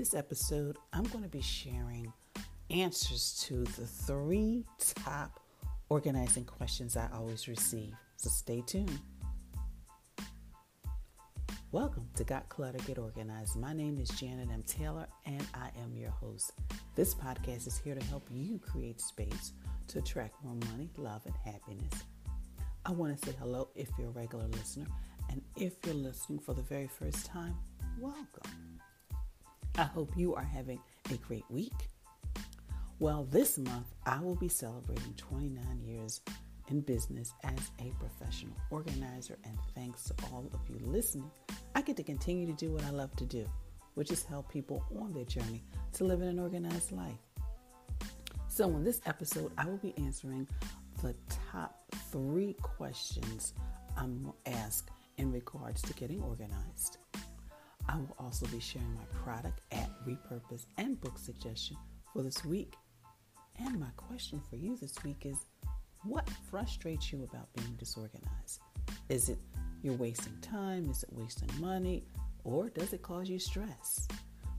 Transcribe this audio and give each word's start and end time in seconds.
this 0.00 0.14
episode, 0.14 0.78
I'm 0.94 1.04
going 1.04 1.24
to 1.24 1.28
be 1.28 1.42
sharing 1.42 2.10
answers 2.70 3.44
to 3.46 3.64
the 3.64 3.86
three 3.86 4.64
top 4.78 5.38
organizing 5.90 6.46
questions 6.46 6.96
I 6.96 7.06
always 7.12 7.46
receive. 7.46 7.92
So 8.16 8.30
stay 8.30 8.62
tuned. 8.66 8.98
Welcome 11.70 12.08
to 12.14 12.24
Got 12.24 12.48
Clutter, 12.48 12.78
Get 12.86 12.96
Organized. 12.96 13.56
My 13.56 13.74
name 13.74 13.98
is 13.98 14.08
Janet 14.08 14.48
M. 14.50 14.62
Taylor, 14.62 15.06
and 15.26 15.46
I 15.52 15.68
am 15.82 15.94
your 15.94 16.12
host. 16.12 16.52
This 16.96 17.14
podcast 17.14 17.66
is 17.66 17.76
here 17.76 17.94
to 17.94 18.04
help 18.06 18.26
you 18.30 18.58
create 18.58 19.02
space 19.02 19.52
to 19.88 19.98
attract 19.98 20.42
more 20.42 20.56
money, 20.70 20.88
love, 20.96 21.20
and 21.26 21.34
happiness. 21.44 22.04
I 22.86 22.92
want 22.92 23.20
to 23.20 23.26
say 23.26 23.36
hello 23.38 23.68
if 23.74 23.90
you're 23.98 24.08
a 24.08 24.12
regular 24.12 24.46
listener, 24.46 24.86
and 25.28 25.42
if 25.56 25.74
you're 25.84 25.94
listening 25.94 26.38
for 26.38 26.54
the 26.54 26.62
very 26.62 26.88
first 26.88 27.26
time, 27.26 27.54
welcome. 27.98 28.69
I 29.78 29.84
hope 29.84 30.12
you 30.16 30.34
are 30.34 30.42
having 30.42 30.80
a 31.10 31.16
great 31.16 31.44
week. 31.50 31.88
Well, 32.98 33.24
this 33.24 33.58
month 33.58 33.86
I 34.04 34.20
will 34.20 34.34
be 34.34 34.48
celebrating 34.48 35.14
29 35.14 35.82
years 35.82 36.20
in 36.68 36.80
business 36.80 37.32
as 37.44 37.70
a 37.80 37.92
professional 37.98 38.54
organizer, 38.70 39.38
and 39.44 39.58
thanks 39.74 40.04
to 40.04 40.14
all 40.26 40.48
of 40.52 40.60
you 40.68 40.78
listening, 40.86 41.30
I 41.74 41.82
get 41.82 41.96
to 41.96 42.02
continue 42.02 42.46
to 42.46 42.52
do 42.52 42.72
what 42.72 42.84
I 42.84 42.90
love 42.90 43.14
to 43.16 43.24
do, 43.24 43.46
which 43.94 44.10
is 44.10 44.22
help 44.24 44.50
people 44.50 44.84
on 45.00 45.12
their 45.12 45.24
journey 45.24 45.64
to 45.94 46.04
living 46.04 46.28
an 46.28 46.38
organized 46.38 46.92
life. 46.92 47.18
So, 48.48 48.66
in 48.66 48.84
this 48.84 49.00
episode, 49.06 49.52
I 49.56 49.64
will 49.64 49.78
be 49.78 49.94
answering 49.96 50.46
the 51.02 51.14
top 51.50 51.80
three 52.12 52.54
questions 52.60 53.54
I'm 53.96 54.32
asked 54.46 54.90
in 55.16 55.32
regards 55.32 55.82
to 55.82 55.94
getting 55.94 56.20
organized. 56.22 56.98
I 57.88 57.96
will 57.96 58.14
also 58.18 58.46
be 58.46 58.60
sharing 58.60 58.94
my 58.94 59.04
product, 59.24 59.60
at 59.72 59.90
repurpose, 60.06 60.66
and 60.78 61.00
book 61.00 61.18
suggestion 61.18 61.76
for 62.12 62.22
this 62.22 62.44
week. 62.44 62.74
And 63.58 63.78
my 63.78 63.90
question 63.96 64.40
for 64.48 64.56
you 64.56 64.76
this 64.76 64.94
week 65.04 65.22
is 65.24 65.36
what 66.04 66.28
frustrates 66.50 67.12
you 67.12 67.24
about 67.24 67.52
being 67.54 67.74
disorganized? 67.78 68.60
Is 69.08 69.28
it 69.28 69.38
you're 69.82 69.94
wasting 69.94 70.36
time? 70.40 70.88
Is 70.90 71.02
it 71.02 71.12
wasting 71.12 71.48
money? 71.60 72.04
Or 72.44 72.68
does 72.70 72.92
it 72.92 73.02
cause 73.02 73.28
you 73.28 73.38
stress? 73.38 74.08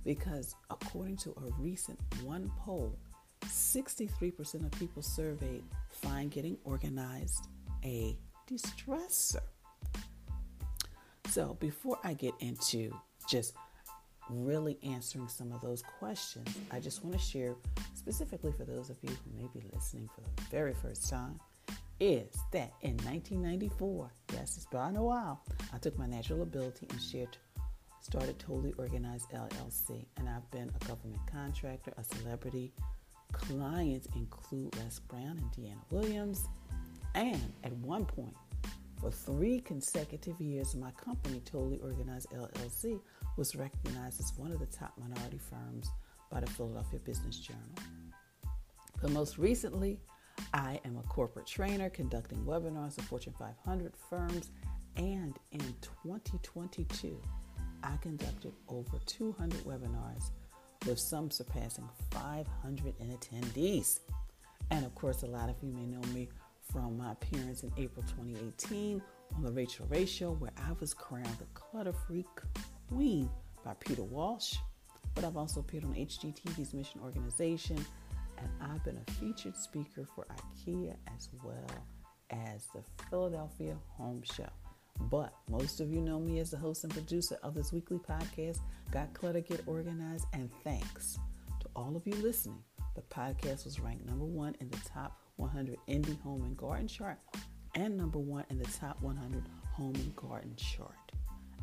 Because 0.03 0.55
according 0.69 1.17
to 1.17 1.31
a 1.31 1.61
recent 1.61 1.99
OnePoll, 2.23 2.93
63% 3.45 4.65
of 4.65 4.71
people 4.71 5.01
surveyed 5.01 5.63
find 5.89 6.31
getting 6.31 6.57
organized 6.63 7.47
a 7.83 8.17
distressor. 8.49 9.41
So 11.27 11.55
before 11.59 11.97
I 12.03 12.13
get 12.13 12.33
into 12.39 12.91
just 13.25 13.53
really 14.29 14.77
answering 14.83 15.27
some 15.27 15.51
of 15.51 15.61
those 15.61 15.83
questions, 15.99 16.47
I 16.71 16.79
just 16.79 17.03
want 17.03 17.17
to 17.17 17.21
share, 17.21 17.55
specifically 17.93 18.51
for 18.51 18.63
those 18.63 18.89
of 18.89 18.97
you 19.01 19.09
who 19.09 19.41
may 19.41 19.49
be 19.53 19.63
listening 19.73 20.09
for 20.13 20.21
the 20.21 20.41
very 20.49 20.73
first 20.73 21.09
time, 21.09 21.39
is 21.99 22.35
that 22.51 22.73
in 22.81 22.97
1994, 22.97 24.11
yes, 24.33 24.57
it's 24.57 24.65
been 24.65 24.95
a 24.95 25.03
while, 25.03 25.43
I 25.73 25.77
took 25.77 25.97
my 25.99 26.07
natural 26.07 26.41
ability 26.41 26.87
and 26.89 27.01
shared, 27.01 27.37
started 28.01 28.39
Totally 28.39 28.73
Organized 28.77 29.29
LLC, 29.31 30.05
and 30.17 30.27
I've 30.27 30.49
been 30.49 30.71
a 30.81 30.85
government 30.85 31.21
contractor, 31.31 31.93
a 31.97 32.03
celebrity. 32.03 32.73
Clients 33.33 34.07
include 34.15 34.75
Les 34.77 34.99
Brown 34.99 35.37
and 35.37 35.51
Deanna 35.51 35.81
Williams, 35.91 36.47
and 37.13 37.53
at 37.63 37.73
one 37.73 38.05
point, 38.05 38.35
for 39.01 39.09
three 39.09 39.59
consecutive 39.59 40.39
years, 40.39 40.75
my 40.75 40.91
company, 40.91 41.41
Totally 41.43 41.79
Organized 41.79 42.29
LLC, 42.29 42.99
was 43.35 43.55
recognized 43.55 44.19
as 44.19 44.31
one 44.37 44.51
of 44.51 44.59
the 44.59 44.67
top 44.67 44.93
minority 44.97 45.39
firms 45.39 45.89
by 46.29 46.39
the 46.39 46.47
Philadelphia 46.47 46.99
Business 46.99 47.39
Journal. 47.39 47.63
But 49.01 49.09
most 49.09 49.39
recently, 49.39 49.99
I 50.53 50.79
am 50.85 50.97
a 50.97 51.07
corporate 51.07 51.47
trainer 51.47 51.89
conducting 51.89 52.45
webinars 52.45 52.93
for 52.93 53.01
Fortune 53.01 53.33
500 53.39 53.93
firms, 54.07 54.51
and 54.95 55.37
in 55.51 55.61
2022, 56.03 57.19
I 57.83 57.97
conducted 57.97 58.53
over 58.69 58.99
200 59.07 59.61
webinars 59.61 60.29
with 60.85 60.99
some 60.99 61.31
surpassing 61.31 61.89
500 62.11 62.93
attendees. 62.99 63.99
And 64.69 64.85
of 64.85 64.93
course, 64.93 65.23
a 65.23 65.27
lot 65.27 65.49
of 65.49 65.55
you 65.63 65.71
may 65.71 65.87
know 65.87 66.01
me 66.13 66.29
from 66.71 66.97
my 66.97 67.11
appearance 67.11 67.63
in 67.63 67.71
April 67.77 68.05
2018 68.07 69.01
on 69.35 69.43
The 69.43 69.51
Rachael 69.51 69.87
Ray 69.87 70.05
Show, 70.05 70.31
where 70.31 70.51
I 70.57 70.71
was 70.79 70.93
crowned 70.93 71.25
the 71.37 71.45
clutter 71.53 71.93
free 71.93 72.25
queen 72.89 73.29
by 73.63 73.73
Peter 73.79 74.03
Walsh. 74.03 74.55
But 75.13 75.25
I've 75.25 75.37
also 75.37 75.59
appeared 75.59 75.83
on 75.83 75.93
HGTV's 75.93 76.73
Mission 76.73 77.01
Organization, 77.03 77.83
and 78.37 78.49
I've 78.61 78.83
been 78.83 78.97
a 78.97 79.11
featured 79.13 79.57
speaker 79.57 80.05
for 80.15 80.25
IKEA 80.25 80.95
as 81.15 81.29
well 81.43 81.85
as 82.29 82.67
the 82.73 82.81
Philadelphia 83.09 83.75
Home 83.97 84.21
Show. 84.23 84.49
But 85.09 85.33
most 85.49 85.81
of 85.81 85.91
you 85.91 85.99
know 85.99 86.19
me 86.19 86.39
as 86.39 86.51
the 86.51 86.57
host 86.57 86.83
and 86.83 86.93
producer 86.93 87.37
of 87.43 87.53
this 87.53 87.73
weekly 87.73 87.97
podcast, 87.97 88.59
Got 88.91 89.13
Clutter, 89.13 89.41
Get 89.41 89.61
Organized, 89.65 90.25
and 90.33 90.49
thanks 90.63 91.19
to 91.59 91.67
all 91.75 91.95
of 91.95 92.07
you 92.07 92.15
listening. 92.15 92.63
The 92.95 93.01
podcast 93.01 93.65
was 93.65 93.79
ranked 93.79 94.05
number 94.05 94.25
one 94.25 94.55
in 94.59 94.69
the 94.69 94.79
top 94.87 95.20
100 95.37 95.77
Indie 95.87 96.19
Home 96.21 96.43
and 96.43 96.57
Garden 96.57 96.87
chart 96.87 97.17
and 97.75 97.97
number 97.97 98.19
one 98.19 98.45
in 98.49 98.57
the 98.57 98.65
top 98.65 99.01
100 99.01 99.43
Home 99.73 99.95
and 99.95 100.15
Garden 100.15 100.55
chart. 100.55 100.95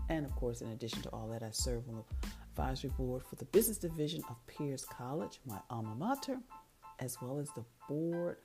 And 0.08 0.24
of 0.24 0.34
course, 0.36 0.62
in 0.62 0.70
addition 0.70 1.02
to 1.02 1.10
all 1.10 1.28
that, 1.28 1.42
I 1.42 1.50
serve 1.50 1.82
on 1.88 1.96
the 1.96 2.28
advisory 2.50 2.90
board 2.96 3.22
for 3.22 3.36
the 3.36 3.44
business 3.46 3.78
division 3.78 4.22
of 4.28 4.36
Peirce 4.46 4.84
College, 4.84 5.40
my 5.46 5.58
alma 5.70 5.94
mater, 5.94 6.38
as 6.98 7.20
well 7.20 7.38
as 7.38 7.50
the 7.50 7.64
board 7.88 8.38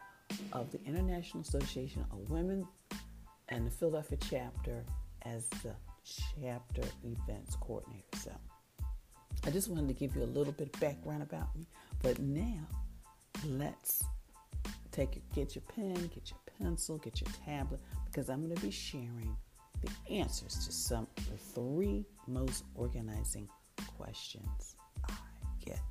of 0.51 0.71
the 0.71 0.79
International 0.85 1.41
Association 1.41 2.05
of 2.11 2.29
Women 2.29 2.67
and 3.49 3.65
the 3.65 3.71
Philadelphia 3.71 4.17
chapter 4.29 4.83
as 5.23 5.47
the 5.63 5.73
chapter 6.03 6.83
events 7.03 7.55
coordinator. 7.61 8.03
So 8.19 8.31
I 9.45 9.51
just 9.51 9.69
wanted 9.69 9.87
to 9.87 9.93
give 9.93 10.15
you 10.15 10.23
a 10.23 10.25
little 10.25 10.53
bit 10.53 10.73
of 10.73 10.79
background 10.81 11.23
about 11.23 11.55
me. 11.55 11.65
But 12.01 12.19
now 12.19 12.67
let's 13.45 14.03
take 14.93 15.15
your, 15.15 15.23
get 15.33 15.55
your 15.55 15.63
pen, 15.63 15.93
get 16.13 16.29
your 16.29 16.39
pencil, 16.59 16.97
get 16.99 17.19
your 17.19 17.31
tablet, 17.45 17.81
because 18.05 18.29
I'm 18.29 18.41
going 18.43 18.55
to 18.55 18.61
be 18.61 18.71
sharing 18.71 19.35
the 19.81 19.89
answers 20.13 20.65
to 20.65 20.71
some 20.71 21.07
of 21.17 21.29
the 21.29 21.37
three 21.37 22.05
most 22.27 22.63
organizing 22.75 23.49
questions 23.97 24.75
I 25.09 25.13
get. 25.65 25.81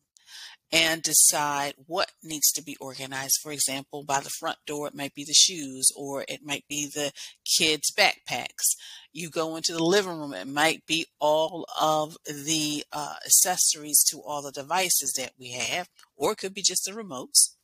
and 0.69 1.01
decide 1.01 1.73
what 1.87 2.11
needs 2.21 2.51
to 2.51 2.61
be 2.61 2.75
organized. 2.81 3.39
For 3.41 3.53
example, 3.53 4.03
by 4.03 4.19
the 4.19 4.29
front 4.29 4.57
door, 4.67 4.85
it 4.85 4.93
might 4.93 5.13
be 5.13 5.23
the 5.23 5.33
shoes 5.33 5.87
or 5.95 6.25
it 6.27 6.41
might 6.43 6.65
be 6.67 6.87
the 6.93 7.13
kids' 7.45 7.93
backpacks. 7.97 8.75
You 9.13 9.29
go 9.29 9.55
into 9.55 9.71
the 9.71 9.81
living 9.81 10.19
room, 10.19 10.33
it 10.33 10.49
might 10.49 10.85
be 10.85 11.05
all 11.21 11.65
of 11.79 12.17
the 12.25 12.83
uh, 12.91 13.15
accessories 13.25 14.03
to 14.09 14.21
all 14.21 14.41
the 14.41 14.51
devices 14.51 15.13
that 15.17 15.31
we 15.39 15.51
have, 15.51 15.87
or 16.17 16.33
it 16.33 16.37
could 16.39 16.53
be 16.53 16.61
just 16.61 16.83
the 16.83 16.91
remotes. 16.91 17.55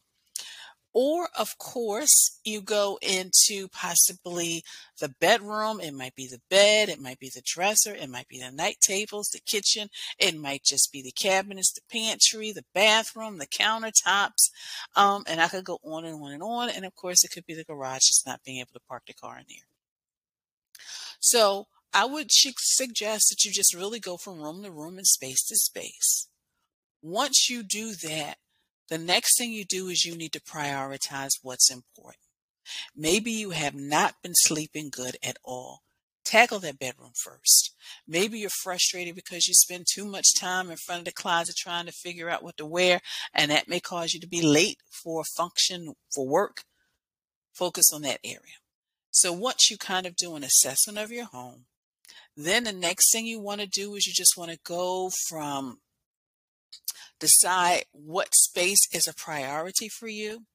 Or, 0.98 1.28
of 1.38 1.58
course, 1.58 2.40
you 2.46 2.62
go 2.62 2.98
into 3.02 3.68
possibly 3.68 4.64
the 5.02 5.10
bedroom. 5.20 5.82
It 5.82 5.94
might 5.94 6.16
be 6.16 6.26
the 6.26 6.40
bed. 6.50 6.88
It 6.88 7.02
might 7.02 7.20
be 7.20 7.30
the 7.30 7.42
dresser. 7.46 7.94
It 7.94 8.10
might 8.10 8.30
be 8.30 8.40
the 8.40 8.50
night 8.50 8.78
tables, 8.80 9.28
the 9.28 9.42
kitchen. 9.46 9.90
It 10.18 10.38
might 10.38 10.64
just 10.64 10.94
be 10.94 11.02
the 11.02 11.12
cabinets, 11.12 11.74
the 11.74 11.82
pantry, 11.92 12.54
the 12.54 12.64
bathroom, 12.74 13.40
the 13.40 13.46
countertops. 13.46 14.50
Um, 14.96 15.26
and 15.28 15.42
I 15.42 15.50
could 15.50 15.66
go 15.66 15.80
on 15.84 16.06
and 16.06 16.24
on 16.24 16.32
and 16.32 16.42
on. 16.42 16.70
And 16.70 16.86
of 16.86 16.96
course, 16.96 17.26
it 17.26 17.32
could 17.32 17.46
be 17.46 17.56
the 17.56 17.66
garage, 17.66 18.08
just 18.08 18.26
not 18.26 18.46
being 18.46 18.60
able 18.60 18.72
to 18.76 18.86
park 18.88 19.04
the 19.06 19.14
car 19.14 19.38
in 19.38 19.46
there. 19.50 19.68
So 21.20 21.68
I 21.94 22.06
would 22.06 22.30
suggest 22.32 23.30
that 23.30 23.44
you 23.44 23.52
just 23.52 23.74
really 23.74 24.00
go 24.00 24.16
from 24.16 24.42
room 24.42 24.64
to 24.64 24.72
room 24.72 24.98
and 24.98 25.06
space 25.06 25.46
to 25.48 25.58
space. 25.58 26.30
Once 27.02 27.50
you 27.50 27.64
do 27.64 27.96
that, 27.96 28.38
the 28.90 28.98
next 28.98 29.38
thing 29.38 29.52
you 29.52 29.66
do 29.66 29.88
is 29.88 30.06
you 30.06 30.16
need 30.16 30.34
to 30.34 30.42
prioritize 30.42 31.32
what's 31.42 31.72
important. 31.72 32.22
Maybe 32.96 33.32
you 33.32 33.52
have 33.52 33.76
not 33.76 34.16
been 34.24 34.34
sleeping 34.36 34.90
good 34.90 35.18
at 35.24 35.38
all. 35.44 35.82
Tackle 36.24 36.60
that 36.60 36.80
bedroom 36.80 37.12
first. 37.24 37.76
Maybe 38.08 38.40
you're 38.40 38.50
frustrated 38.50 39.16
because 39.16 39.48
you 39.48 39.54
spend 39.54 39.86
too 39.88 40.06
much 40.06 40.40
time 40.40 40.72
in 40.72 40.78
front 40.78 41.00
of 41.02 41.06
the 41.06 41.12
closet 41.12 41.56
trying 41.56 41.86
to 41.86 41.92
figure 41.92 42.30
out 42.30 42.44
what 42.44 42.58
to 42.58 42.66
wear, 42.66 43.02
and 43.34 43.52
that 43.52 43.68
may 43.68 43.80
cause 43.80 44.14
you 44.14 44.20
to 44.20 44.28
be 44.28 44.42
late 44.42 44.80
for 44.90 45.22
a 45.22 45.38
function 45.38 45.94
for 46.14 46.28
work. 46.28 46.64
Focus 47.54 47.92
on 47.94 48.02
that 48.02 48.20
area. 48.24 48.58
So 49.12 49.32
once 49.32 49.70
you 49.70 49.78
kind 49.78 50.08
of 50.08 50.16
do 50.16 50.36
an 50.36 50.44
assessment 50.44 50.98
of 50.98 51.12
your 51.12 51.26
home, 51.26 51.66
then 52.36 52.66
the 52.66 52.74
next 52.74 53.12
thing 53.12 53.26
you 53.26 53.40
want 53.40 53.62
to 53.62 53.68
do 53.68 53.96
is 53.96 54.08
you 54.08 54.14
just 54.14 54.36
want 54.36 54.52
to 54.52 54.60
go 54.66 55.10
from 55.30 55.78
decide 57.20 57.86
what 57.92 58.36
space 58.36 58.88
is 58.94 59.08
a 59.08 59.14
priority 59.14 59.90
for 59.90 60.08
you. 60.08 60.46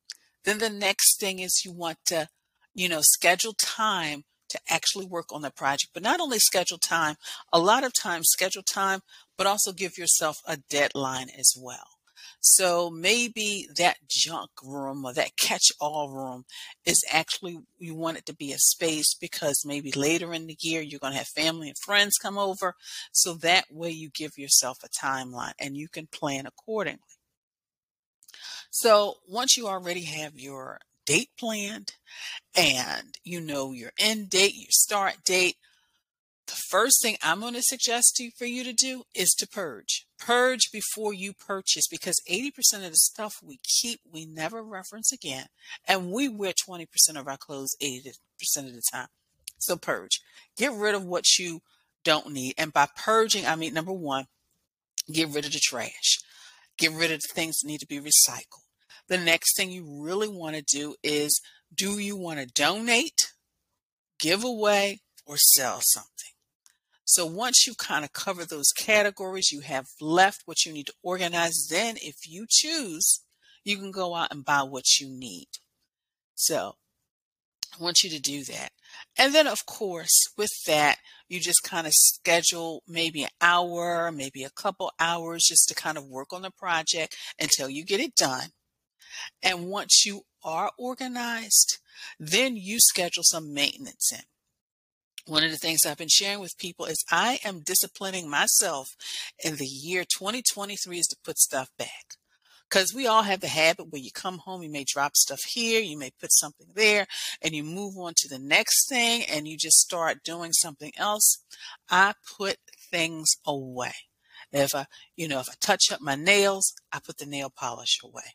Then 0.45 0.59
the 0.59 0.71
next 0.71 1.19
thing 1.21 1.39
is 1.39 1.63
you 1.65 1.73
want 1.73 1.99
to, 2.07 2.29
you 2.75 2.89
know, 2.89 3.01
schedule 3.03 3.55
time 3.55 4.25
to 4.51 4.59
actually 4.69 5.07
work 5.07 5.27
on 5.33 5.43
the 5.43 5.51
project. 5.51 5.93
But 5.95 6.03
not 6.03 6.21
only 6.21 6.39
schedule 6.39 6.79
time, 6.79 7.17
a 7.53 7.59
lot 7.59 7.85
of 7.85 7.93
times 7.93 8.29
schedule 8.31 8.63
time, 8.63 9.01
but 9.37 9.47
also 9.47 9.73
give 9.73 9.97
yourself 9.97 10.39
a 10.47 10.59
deadline 10.69 11.29
as 11.39 11.55
well. 11.59 12.00
So 12.41 12.91
maybe 12.91 13.69
that 13.77 13.99
junk 14.09 14.51
room 14.65 15.05
or 15.05 15.13
that 15.13 15.37
catch 15.37 15.71
all 15.79 16.11
room 16.11 16.45
is 16.87 17.05
actually, 17.11 17.59
you 17.79 17.95
want 17.95 18.17
it 18.17 18.27
to 18.27 18.35
be 18.35 18.53
a 18.53 18.59
space 18.59 19.15
because 19.15 19.65
maybe 19.65 19.93
later 19.93 20.33
in 20.33 20.47
the 20.47 20.57
year 20.61 20.81
you're 20.81 21.01
going 21.01 21.13
to 21.13 21.19
have 21.19 21.29
family 21.29 21.69
and 21.69 21.79
friends 21.79 22.17
come 22.21 22.39
over. 22.39 22.75
So 23.13 23.35
that 23.35 23.67
way 23.71 23.91
you 23.91 24.09
give 24.09 24.39
yourself 24.39 24.79
a 24.83 24.89
timeline 24.89 25.53
and 25.59 25.77
you 25.77 25.89
can 25.89 26.07
plan 26.07 26.47
accordingly. 26.47 27.01
So 28.71 29.17
once 29.29 29.57
you 29.57 29.69
already 29.69 30.05
have 30.05 30.39
your 30.39 30.79
date 31.05 31.31
planned 31.39 31.93
and 32.57 33.19
you 33.23 33.41
know 33.41 33.73
your 33.73 33.93
end 33.99 34.31
date, 34.31 34.55
your 34.55 34.71
start 34.71 35.17
date, 35.25 35.57
the 36.51 36.63
first 36.69 37.01
thing 37.01 37.17
I'm 37.23 37.41
going 37.41 37.55
to 37.55 37.63
suggest 37.63 38.17
to, 38.17 38.31
for 38.37 38.45
you 38.45 38.65
to 38.65 38.73
do 38.73 39.05
is 39.15 39.31
to 39.39 39.49
purge. 39.49 40.07
Purge 40.19 40.71
before 40.73 41.15
you 41.15 41.33
purchase 41.33 41.87
because 41.89 42.21
80% 42.31 42.85
of 42.85 42.91
the 42.91 42.97
stuff 42.97 43.37
we 43.43 43.59
keep, 43.63 44.01
we 44.11 44.27
never 44.27 44.63
reference 44.63 45.13
again. 45.13 45.47
And 45.87 46.13
we 46.13 46.29
wear 46.29 46.53
20% 46.53 46.87
of 47.17 47.29
our 47.29 47.37
clothes 47.37 47.77
80% 47.83 48.09
of 48.59 48.75
the 48.75 48.83
time. 48.93 49.09
So 49.59 49.77
purge. 49.77 50.21
Get 50.57 50.73
rid 50.73 50.95
of 50.95 51.05
what 51.05 51.39
you 51.39 51.61
don't 52.05 52.33
need. 52.33 52.55
And 52.59 52.73
by 52.73 52.89
purging, 52.97 53.47
I 53.47 53.57
mean, 53.57 53.75
number 53.75 53.93
one, 53.93 54.27
get 55.13 55.29
rid 55.29 55.45
of 55.47 55.53
the 55.53 55.61
trash. 55.61 56.19
Get 56.79 56.93
rid 56.93 57.13
of 57.13 57.21
the 57.21 57.29
things 57.33 57.59
that 57.59 57.69
need 57.69 57.81
to 57.81 57.87
be 57.87 58.01
recycled. 58.01 58.65
The 59.09 59.19
next 59.19 59.57
thing 59.57 59.71
you 59.71 60.03
really 60.03 60.29
want 60.29 60.57
to 60.57 60.63
do 60.63 60.97
is 61.03 61.41
do 61.75 61.99
you 61.99 62.17
want 62.17 62.41
to 62.41 62.47
donate, 62.47 63.33
give 64.19 64.45
away, 64.45 65.01
or 65.27 65.37
sell 65.37 65.81
something? 65.83 66.33
So 67.11 67.27
once 67.27 67.67
you 67.67 67.75
kind 67.75 68.05
of 68.05 68.13
cover 68.13 68.45
those 68.45 68.71
categories, 68.71 69.51
you 69.51 69.63
have 69.63 69.89
left 70.01 70.43
what 70.45 70.65
you 70.65 70.73
need 70.73 70.87
to 70.87 70.95
organize. 71.03 71.67
Then 71.69 71.97
if 71.97 72.15
you 72.25 72.47
choose, 72.49 73.25
you 73.65 73.79
can 73.79 73.91
go 73.91 74.15
out 74.15 74.31
and 74.31 74.45
buy 74.45 74.63
what 74.63 75.01
you 75.01 75.09
need. 75.11 75.49
So 76.37 76.77
I 77.75 77.83
want 77.83 78.05
you 78.05 78.11
to 78.11 78.21
do 78.21 78.45
that. 78.45 78.71
And 79.19 79.35
then, 79.35 79.49
of 79.49 79.67
course, 79.67 80.29
with 80.39 80.53
that, 80.69 80.99
you 81.29 81.41
just 81.41 81.65
kind 81.65 81.89
of 81.89 81.93
schedule 81.97 82.85
maybe 82.87 83.25
an 83.25 83.31
hour, 83.41 84.13
maybe 84.13 84.45
a 84.45 84.51
couple 84.51 84.93
hours 85.01 85.45
just 85.49 85.67
to 85.67 85.75
kind 85.75 85.99
of 85.99 86.07
work 86.07 86.33
on 86.33 86.43
the 86.43 86.53
project 86.53 87.17
until 87.41 87.69
you 87.69 87.85
get 87.85 87.99
it 87.99 88.15
done. 88.15 88.51
And 89.43 89.67
once 89.67 90.07
you 90.07 90.23
are 90.45 90.71
organized, 90.79 91.79
then 92.21 92.57
you 92.57 92.79
schedule 92.79 93.25
some 93.25 93.53
maintenance 93.53 94.13
in 94.13 94.21
one 95.27 95.45
of 95.45 95.51
the 95.51 95.57
things 95.57 95.81
I've 95.85 95.99
been 95.99 96.09
sharing 96.09 96.41
with 96.41 96.59
people 96.59 96.87
is 96.87 97.05
I 97.11 97.39
am 97.45 97.61
disciplining 97.61 98.29
myself 98.29 98.89
in 99.45 99.57
the 99.57 99.67
year 99.67 100.05
2023 100.05 100.99
is 100.99 101.07
to 101.09 101.17
put 101.25 101.39
stuff 101.39 101.69
back. 101.79 102.17
Because 102.69 102.95
we 102.95 103.09
all 103.09 103.25
have 103.25 103.41
the 103.41 103.49
habit 103.49 103.91
where 103.91 104.01
you 104.01 104.13
come 104.13 104.39
home, 104.39 104.63
you 104.63 104.71
may 104.71 104.85
drop 104.87 105.17
stuff 105.17 105.41
here, 105.49 105.81
you 105.81 105.99
may 105.99 106.13
put 106.21 106.33
something 106.33 106.69
there, 106.75 107.07
and 107.43 107.53
you 107.53 107.65
move 107.65 107.99
on 107.99 108.13
to 108.17 108.29
the 108.29 108.39
next 108.39 108.89
thing 108.89 109.25
and 109.25 109.49
you 109.49 109.57
just 109.57 109.79
start 109.79 110.23
doing 110.23 110.53
something 110.53 110.93
else. 110.97 111.43
I 111.91 112.15
put 112.39 112.59
things 112.91 113.29
away. 113.45 113.93
If 114.53 114.75
I, 114.75 114.87
you 115.17 115.27
know, 115.27 115.41
if 115.41 115.49
I 115.49 115.55
touch 115.61 115.91
up 115.93 116.01
my 116.01 116.15
nails, 116.15 116.73
I 116.93 117.01
put 117.05 117.19
the 117.19 117.27
nail 117.27 117.51
polish 117.51 117.99
away. 118.05 118.35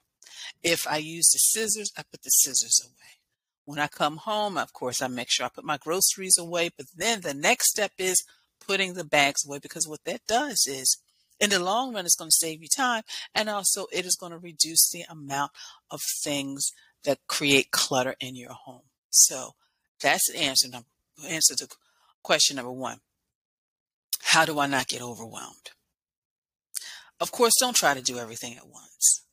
If 0.61 0.85
I 0.87 0.97
use 0.97 1.29
the 1.31 1.39
scissors, 1.39 1.91
I 1.97 2.03
put 2.09 2.23
the 2.23 2.29
scissors 2.29 2.81
away. 2.85 3.24
When 3.65 3.79
I 3.79 3.87
come 3.87 4.17
home, 4.17 4.57
of 4.57 4.73
course, 4.73 5.01
I 5.01 5.07
make 5.07 5.27
sure 5.29 5.45
I 5.45 5.49
put 5.49 5.65
my 5.65 5.77
groceries 5.77 6.37
away. 6.37 6.69
But 6.75 6.87
then 6.95 7.21
the 7.21 7.33
next 7.33 7.71
step 7.71 7.91
is 7.97 8.23
putting 8.65 8.93
the 8.93 9.03
bags 9.03 9.45
away 9.45 9.59
because 9.59 9.87
what 9.87 10.03
that 10.05 10.21
does 10.27 10.65
is 10.67 10.97
in 11.39 11.49
the 11.49 11.59
long 11.59 11.93
run, 11.93 12.05
it's 12.05 12.15
going 12.15 12.29
to 12.29 12.37
save 12.37 12.61
you 12.61 12.67
time. 12.75 13.03
And 13.33 13.49
also 13.49 13.87
it 13.91 14.05
is 14.05 14.15
going 14.15 14.31
to 14.31 14.37
reduce 14.37 14.89
the 14.89 15.03
amount 15.09 15.51
of 15.91 16.01
things 16.23 16.71
that 17.03 17.27
create 17.27 17.71
clutter 17.71 18.15
in 18.19 18.35
your 18.35 18.53
home. 18.53 18.83
So 19.09 19.51
that's 20.01 20.31
the 20.31 20.39
answer 20.39 20.69
number, 20.69 20.87
answer 21.27 21.55
to 21.55 21.67
question 22.23 22.55
number 22.55 22.71
one. 22.71 22.99
How 24.21 24.45
do 24.45 24.59
I 24.59 24.67
not 24.67 24.87
get 24.87 25.01
overwhelmed? 25.01 25.71
Of 27.19 27.31
course, 27.31 27.53
don't 27.59 27.75
try 27.75 27.93
to 27.93 28.01
do 28.01 28.17
everything 28.17 28.55
at 28.57 28.67
once. 28.67 29.24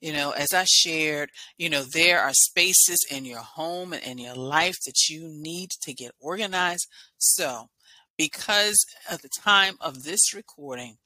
You 0.00 0.12
know, 0.12 0.30
as 0.30 0.54
I 0.54 0.64
shared, 0.64 1.30
you 1.56 1.68
know, 1.68 1.82
there 1.82 2.20
are 2.20 2.32
spaces 2.32 3.04
in 3.10 3.24
your 3.24 3.40
home 3.40 3.92
and 3.92 4.02
in 4.02 4.18
your 4.18 4.36
life 4.36 4.76
that 4.86 5.08
you 5.08 5.28
need 5.28 5.70
to 5.82 5.92
get 5.92 6.12
organized. 6.20 6.86
So, 7.16 7.68
because 8.16 8.76
at 9.10 9.22
the 9.22 9.28
time 9.28 9.76
of 9.80 10.04
this 10.04 10.34
recording, 10.34 10.98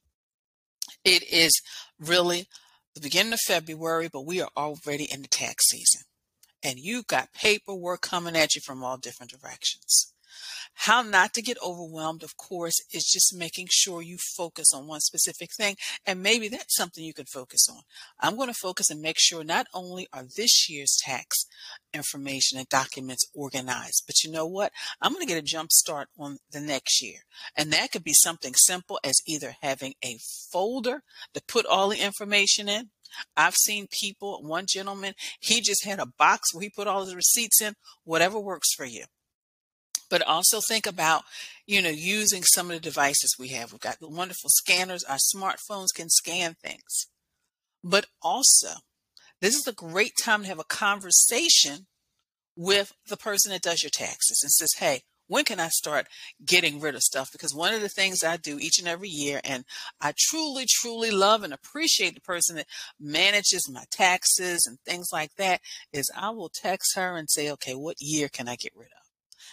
it 1.05 1.23
is 1.31 1.53
really 1.99 2.47
the 2.95 3.01
beginning 3.01 3.33
of 3.33 3.41
February, 3.47 4.09
but 4.13 4.27
we 4.27 4.41
are 4.41 4.51
already 4.57 5.09
in 5.11 5.23
the 5.23 5.29
tax 5.29 5.69
season. 5.69 6.03
And 6.63 6.79
you've 6.79 7.07
got 7.07 7.33
paperwork 7.33 8.03
coming 8.03 8.37
at 8.37 8.55
you 8.55 8.61
from 8.65 8.85
all 8.85 8.97
different 8.97 9.33
directions. 9.33 10.12
How 10.75 11.03
not 11.03 11.35
to 11.35 11.43
get 11.43 11.59
overwhelmed, 11.63 12.23
of 12.23 12.37
course, 12.37 12.81
is 12.93 13.05
just 13.05 13.35
making 13.35 13.69
sure 13.71 14.03
you 14.03 14.17
focus 14.19 14.73
on 14.75 14.87
one 14.87 15.01
specific 15.01 15.51
thing. 15.53 15.77
And 16.07 16.23
maybe 16.23 16.49
that's 16.49 16.75
something 16.77 17.05
you 17.05 17.15
can 17.15 17.27
focus 17.27 17.69
on. 17.71 17.83
I'm 18.21 18.37
going 18.37 18.49
to 18.49 18.55
focus 18.55 18.91
and 18.91 19.01
make 19.01 19.19
sure 19.19 19.45
not 19.45 19.67
only 19.75 20.09
are 20.13 20.25
this 20.25 20.69
year's 20.69 20.99
tax 21.01 21.47
information 21.95 22.59
and 22.59 22.69
documents 22.69 23.29
organized, 23.35 24.05
but 24.07 24.23
you 24.25 24.31
know 24.31 24.47
what? 24.47 24.73
I'm 25.01 25.13
going 25.13 25.25
to 25.25 25.33
get 25.33 25.39
a 25.39 25.43
jump 25.43 25.71
start 25.73 26.09
on 26.19 26.39
the 26.51 26.61
next 26.61 27.03
year. 27.03 27.21
And 27.57 27.73
that 27.73 27.93
could 27.93 28.05
be 28.05 28.15
something 28.15 28.55
simple 28.55 28.99
as 29.05 29.21
either 29.27 29.55
having 29.63 29.95
a 30.05 30.19
folder 30.51 31.03
to 31.35 31.43
put 31.47 31.67
all 31.67 31.91
the 31.91 32.05
information 32.05 32.69
in. 32.69 32.91
I've 33.37 33.55
seen 33.55 33.89
people, 33.91 34.43
one 34.43 34.65
gentleman, 34.67 35.15
he 35.39 35.61
just 35.61 35.85
had 35.85 36.01
a 36.01 36.07
box 36.07 36.55
where 36.55 36.63
he 36.63 36.71
put 36.71 36.87
all 36.87 37.05
his 37.05 37.15
receipts 37.15 37.61
in, 37.61 37.75
whatever 38.05 38.39
works 38.41 38.73
for 38.75 38.87
you 38.87 39.05
but 40.13 40.21
also 40.21 40.61
think 40.61 40.87
about, 40.87 41.25
you 41.67 41.81
know, 41.81 41.89
using 41.89 42.43
some 42.43 42.71
of 42.71 42.77
the 42.77 42.81
devices 42.81 43.37
we 43.39 43.49
have. 43.49 43.73
We've 43.73 43.81
got 43.81 43.99
the 43.99 44.11
wonderful 44.11 44.51
scanners. 44.51 45.03
Our 45.05 45.17
smartphones 45.17 45.87
can 45.95 46.11
scan 46.11 46.55
things. 46.63 47.07
But 47.83 48.05
also 48.21 48.75
this 49.41 49.55
is 49.55 49.67
a 49.67 49.73
great 49.73 50.13
time 50.23 50.43
to 50.43 50.49
have 50.49 50.59
a 50.59 50.65
conversation 50.65 51.87
with 52.55 52.93
the 53.09 53.17
person 53.17 53.53
that 53.53 53.63
does 53.63 53.83
your 53.83 53.89
taxes 53.89 54.43
and 54.43 54.51
says, 54.51 54.75
Hey, 54.77 55.01
when 55.29 55.45
can 55.47 55.59
I 55.59 55.69
start 55.69 56.09
getting 56.45 56.79
rid 56.79 56.95
of 56.95 57.01
stuff? 57.01 57.31
Because 57.33 57.55
one 57.55 57.73
of 57.73 57.81
the 57.81 57.89
things 57.89 58.23
I 58.23 58.37
do 58.37 58.59
each 58.59 58.79
and 58.79 58.89
every 58.89 59.09
year, 59.09 59.41
and 59.43 59.65
I 59.99 60.13
truly, 60.15 60.67
truly 60.69 61.11
love 61.11 61.43
and 61.43 61.55
appreciate 61.55 62.15
the 62.15 62.21
person 62.21 62.57
that 62.57 62.67
manages 63.01 63.67
my 63.73 63.85
taxes 63.91 64.67
and 64.69 64.79
things 64.85 65.09
like 65.11 65.37
that, 65.39 65.63
is 65.91 66.11
I 66.15 66.29
will 66.29 66.51
text 66.51 66.97
her 66.97 67.17
and 67.17 67.31
say, 67.31 67.51
okay, 67.53 67.75
what 67.75 67.97
year 67.99 68.29
can 68.29 68.47
I 68.47 68.57
get 68.57 68.73
rid 68.77 68.89
of? 68.89 69.02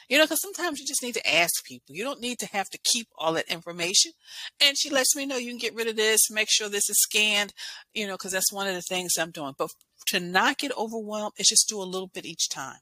You 0.10 0.18
know, 0.18 0.26
because 0.26 0.42
sometimes 0.42 0.80
you 0.80 0.88
just 0.88 1.04
need 1.04 1.14
to 1.14 1.34
ask 1.34 1.64
people. 1.64 1.96
You 1.96 2.04
don't 2.04 2.20
need 2.20 2.40
to 2.40 2.48
have 2.48 2.68
to 2.70 2.80
keep 2.84 3.08
all 3.18 3.34
that 3.34 3.48
information. 3.48 4.14
And 4.60 4.76
she 4.78 4.90
lets 4.90 5.16
me 5.16 5.26
know 5.26 5.38
you 5.38 5.52
can 5.52 5.60
get 5.60 5.76
rid 5.76 5.88
of 5.88 5.96
this, 5.96 6.32
make 6.32 6.50
sure 6.50 6.68
this 6.68 6.90
is 6.90 7.00
scanned, 7.00 7.54
you 7.94 8.08
know, 8.08 8.14
because 8.14 8.32
that's 8.32 8.52
one 8.52 8.68
of 8.68 8.74
the 8.74 8.82
things 8.82 9.14
I'm 9.18 9.32
doing. 9.32 9.54
But 9.58 9.70
to 10.08 10.20
not 10.20 10.58
get 10.58 10.76
overwhelmed 10.76 11.34
is 11.38 11.48
just 11.48 11.70
do 11.70 11.82
a 11.82 11.84
little 11.84 12.10
bit 12.12 12.26
each 12.26 12.50
time. 12.50 12.80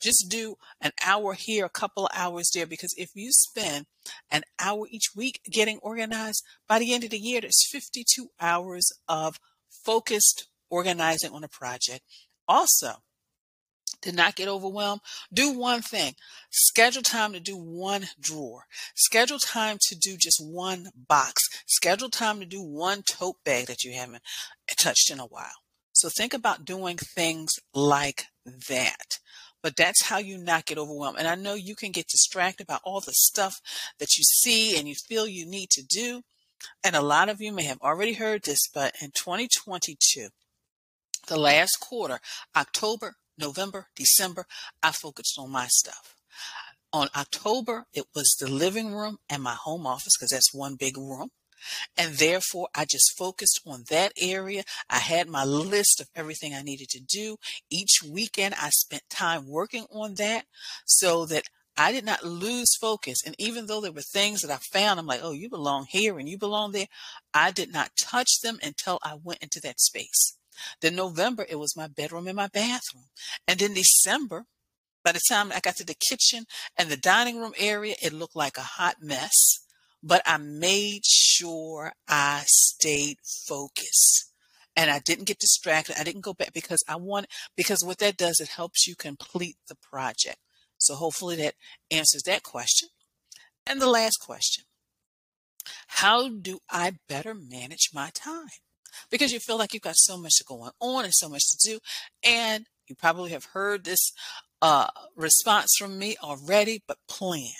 Just 0.00 0.26
do 0.28 0.56
an 0.80 0.92
hour 1.04 1.34
here, 1.34 1.64
a 1.64 1.70
couple 1.70 2.06
of 2.06 2.12
hours 2.14 2.50
there, 2.52 2.66
because 2.66 2.94
if 2.96 3.10
you 3.14 3.30
spend 3.30 3.86
an 4.30 4.42
hour 4.58 4.86
each 4.90 5.10
week 5.14 5.40
getting 5.50 5.78
organized, 5.78 6.42
by 6.68 6.78
the 6.78 6.92
end 6.92 7.04
of 7.04 7.10
the 7.10 7.18
year, 7.18 7.40
there's 7.40 7.68
52 7.70 8.30
hours 8.40 8.90
of 9.08 9.38
focused 9.84 10.48
organizing 10.70 11.32
on 11.32 11.44
a 11.44 11.48
project. 11.48 12.00
Also, 12.48 13.02
to 14.04 14.12
not 14.12 14.36
get 14.36 14.48
overwhelmed, 14.48 15.02
do 15.32 15.52
one 15.52 15.82
thing. 15.82 16.14
Schedule 16.50 17.02
time 17.02 17.32
to 17.32 17.40
do 17.40 17.56
one 17.56 18.06
drawer. 18.20 18.64
Schedule 18.94 19.38
time 19.38 19.76
to 19.88 19.96
do 19.96 20.16
just 20.16 20.40
one 20.42 20.88
box. 21.08 21.42
Schedule 21.66 22.10
time 22.10 22.40
to 22.40 22.46
do 22.46 22.62
one 22.62 23.02
tote 23.02 23.36
bag 23.44 23.66
that 23.66 23.84
you 23.84 23.92
haven't 23.92 24.22
touched 24.78 25.10
in 25.10 25.20
a 25.20 25.26
while. 25.26 25.62
So 25.92 26.08
think 26.08 26.32
about 26.32 26.64
doing 26.64 26.96
things 26.96 27.52
like 27.74 28.26
that 28.68 29.18
but 29.64 29.76
that's 29.76 30.04
how 30.04 30.18
you 30.18 30.36
not 30.36 30.66
get 30.66 30.76
overwhelmed. 30.76 31.18
And 31.18 31.26
I 31.26 31.36
know 31.36 31.54
you 31.54 31.74
can 31.74 31.90
get 31.90 32.06
distracted 32.06 32.66
by 32.66 32.80
all 32.84 33.00
the 33.00 33.14
stuff 33.14 33.62
that 33.98 34.14
you 34.18 34.22
see 34.22 34.78
and 34.78 34.86
you 34.86 34.94
feel 34.94 35.26
you 35.26 35.46
need 35.46 35.70
to 35.70 35.82
do. 35.82 36.20
And 36.84 36.94
a 36.94 37.00
lot 37.00 37.30
of 37.30 37.40
you 37.40 37.50
may 37.50 37.62
have 37.62 37.80
already 37.80 38.12
heard 38.12 38.42
this, 38.42 38.68
but 38.74 38.92
in 39.00 39.12
2022, 39.12 40.28
the 41.28 41.38
last 41.38 41.78
quarter, 41.80 42.20
October, 42.54 43.14
November, 43.38 43.88
December, 43.96 44.46
I 44.82 44.92
focused 44.92 45.38
on 45.38 45.50
my 45.50 45.66
stuff. 45.68 46.16
On 46.92 47.08
October, 47.16 47.86
it 47.92 48.06
was 48.14 48.36
the 48.38 48.48
living 48.48 48.94
room 48.94 49.18
and 49.28 49.42
my 49.42 49.54
home 49.54 49.86
office 49.86 50.16
because 50.16 50.30
that's 50.30 50.54
one 50.54 50.76
big 50.76 50.96
room. 50.96 51.30
And 51.96 52.14
therefore, 52.14 52.68
I 52.74 52.84
just 52.84 53.16
focused 53.16 53.60
on 53.66 53.84
that 53.88 54.12
area. 54.20 54.64
I 54.88 54.98
had 54.98 55.28
my 55.28 55.44
list 55.44 56.00
of 56.00 56.08
everything 56.14 56.54
I 56.54 56.62
needed 56.62 56.88
to 56.90 57.00
do. 57.00 57.36
Each 57.70 58.02
weekend, 58.02 58.54
I 58.60 58.70
spent 58.70 59.02
time 59.08 59.48
working 59.48 59.86
on 59.90 60.14
that 60.14 60.44
so 60.84 61.26
that 61.26 61.44
I 61.76 61.90
did 61.92 62.04
not 62.04 62.24
lose 62.24 62.76
focus. 62.76 63.18
And 63.24 63.34
even 63.38 63.66
though 63.66 63.80
there 63.80 63.92
were 63.92 64.02
things 64.02 64.42
that 64.42 64.50
I 64.50 64.58
found, 64.58 65.00
I'm 65.00 65.06
like, 65.06 65.20
oh, 65.22 65.32
you 65.32 65.48
belong 65.48 65.86
here 65.88 66.18
and 66.18 66.28
you 66.28 66.38
belong 66.38 66.72
there. 66.72 66.86
I 67.32 67.50
did 67.50 67.72
not 67.72 67.96
touch 67.96 68.40
them 68.40 68.58
until 68.62 68.98
I 69.02 69.16
went 69.22 69.42
into 69.42 69.60
that 69.60 69.80
space. 69.80 70.36
Then 70.80 70.96
November, 70.96 71.46
it 71.48 71.58
was 71.58 71.76
my 71.76 71.88
bedroom 71.88 72.26
and 72.26 72.36
my 72.36 72.48
bathroom. 72.48 73.06
And 73.46 73.58
then 73.58 73.74
December, 73.74 74.46
by 75.04 75.12
the 75.12 75.20
time 75.28 75.52
I 75.52 75.60
got 75.60 75.76
to 75.76 75.84
the 75.84 75.96
kitchen 76.08 76.44
and 76.76 76.88
the 76.88 76.96
dining 76.96 77.38
room 77.38 77.52
area, 77.58 77.94
it 78.02 78.12
looked 78.12 78.36
like 78.36 78.56
a 78.56 78.62
hot 78.62 78.96
mess 79.00 79.60
but 80.04 80.20
I 80.26 80.36
made 80.36 81.06
sure 81.06 81.94
I 82.06 82.42
stayed 82.46 83.16
focused 83.48 84.30
and 84.76 84.90
I 84.90 84.98
didn't 84.98 85.24
get 85.24 85.38
distracted. 85.38 85.96
I 85.98 86.04
didn't 86.04 86.20
go 86.20 86.34
back 86.34 86.52
because 86.52 86.84
I 86.86 86.96
want, 86.96 87.26
because 87.56 87.82
what 87.82 87.98
that 87.98 88.18
does, 88.18 88.38
it 88.38 88.48
helps 88.48 88.86
you 88.86 88.94
complete 88.94 89.56
the 89.66 89.76
project. 89.76 90.36
So 90.76 90.94
hopefully 90.94 91.36
that 91.36 91.54
answers 91.90 92.22
that 92.24 92.42
question. 92.42 92.90
And 93.66 93.80
the 93.80 93.88
last 93.88 94.18
question 94.20 94.64
How 95.86 96.28
do 96.28 96.58
I 96.70 96.96
better 97.08 97.34
manage 97.34 97.90
my 97.94 98.10
time? 98.12 98.48
Because 99.10 99.32
you 99.32 99.40
feel 99.40 99.58
like 99.58 99.72
you've 99.72 99.82
got 99.82 99.96
so 99.96 100.16
much 100.16 100.32
going 100.46 100.70
on 100.80 101.04
and 101.04 101.14
so 101.14 101.28
much 101.28 101.42
to 101.50 101.70
do. 101.70 101.78
And 102.24 102.66
you 102.88 102.94
probably 102.94 103.30
have 103.30 103.46
heard 103.52 103.84
this 103.84 104.12
uh, 104.62 104.88
response 105.16 105.74
from 105.78 105.98
me 105.98 106.16
already, 106.22 106.82
but 106.86 106.98
plan. 107.08 107.52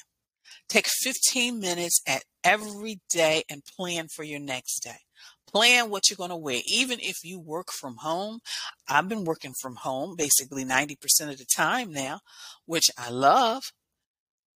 Take 0.69 0.87
15 0.89 1.59
minutes 1.59 2.01
at 2.07 2.25
every 2.43 3.01
day 3.11 3.43
and 3.51 3.63
plan 3.65 4.09
for 4.09 4.23
your 4.23 4.41
next 4.41 4.81
day. 4.81 4.99
Plan 5.47 5.89
what 5.89 6.09
you're 6.09 6.17
going 6.17 6.31
to 6.31 6.37
wear. 6.37 6.61
Even 6.67 6.99
if 7.01 7.19
you 7.23 7.39
work 7.39 7.69
from 7.71 7.97
home, 7.99 8.41
I've 8.89 9.09
been 9.09 9.25
working 9.25 9.53
from 9.61 9.77
home 9.77 10.17
basically 10.17 10.65
90% 10.65 10.97
of 11.31 11.39
the 11.39 11.47
time 11.55 11.93
now, 11.93 12.21
which 12.67 12.91
I 12.99 13.11
love. 13.11 13.63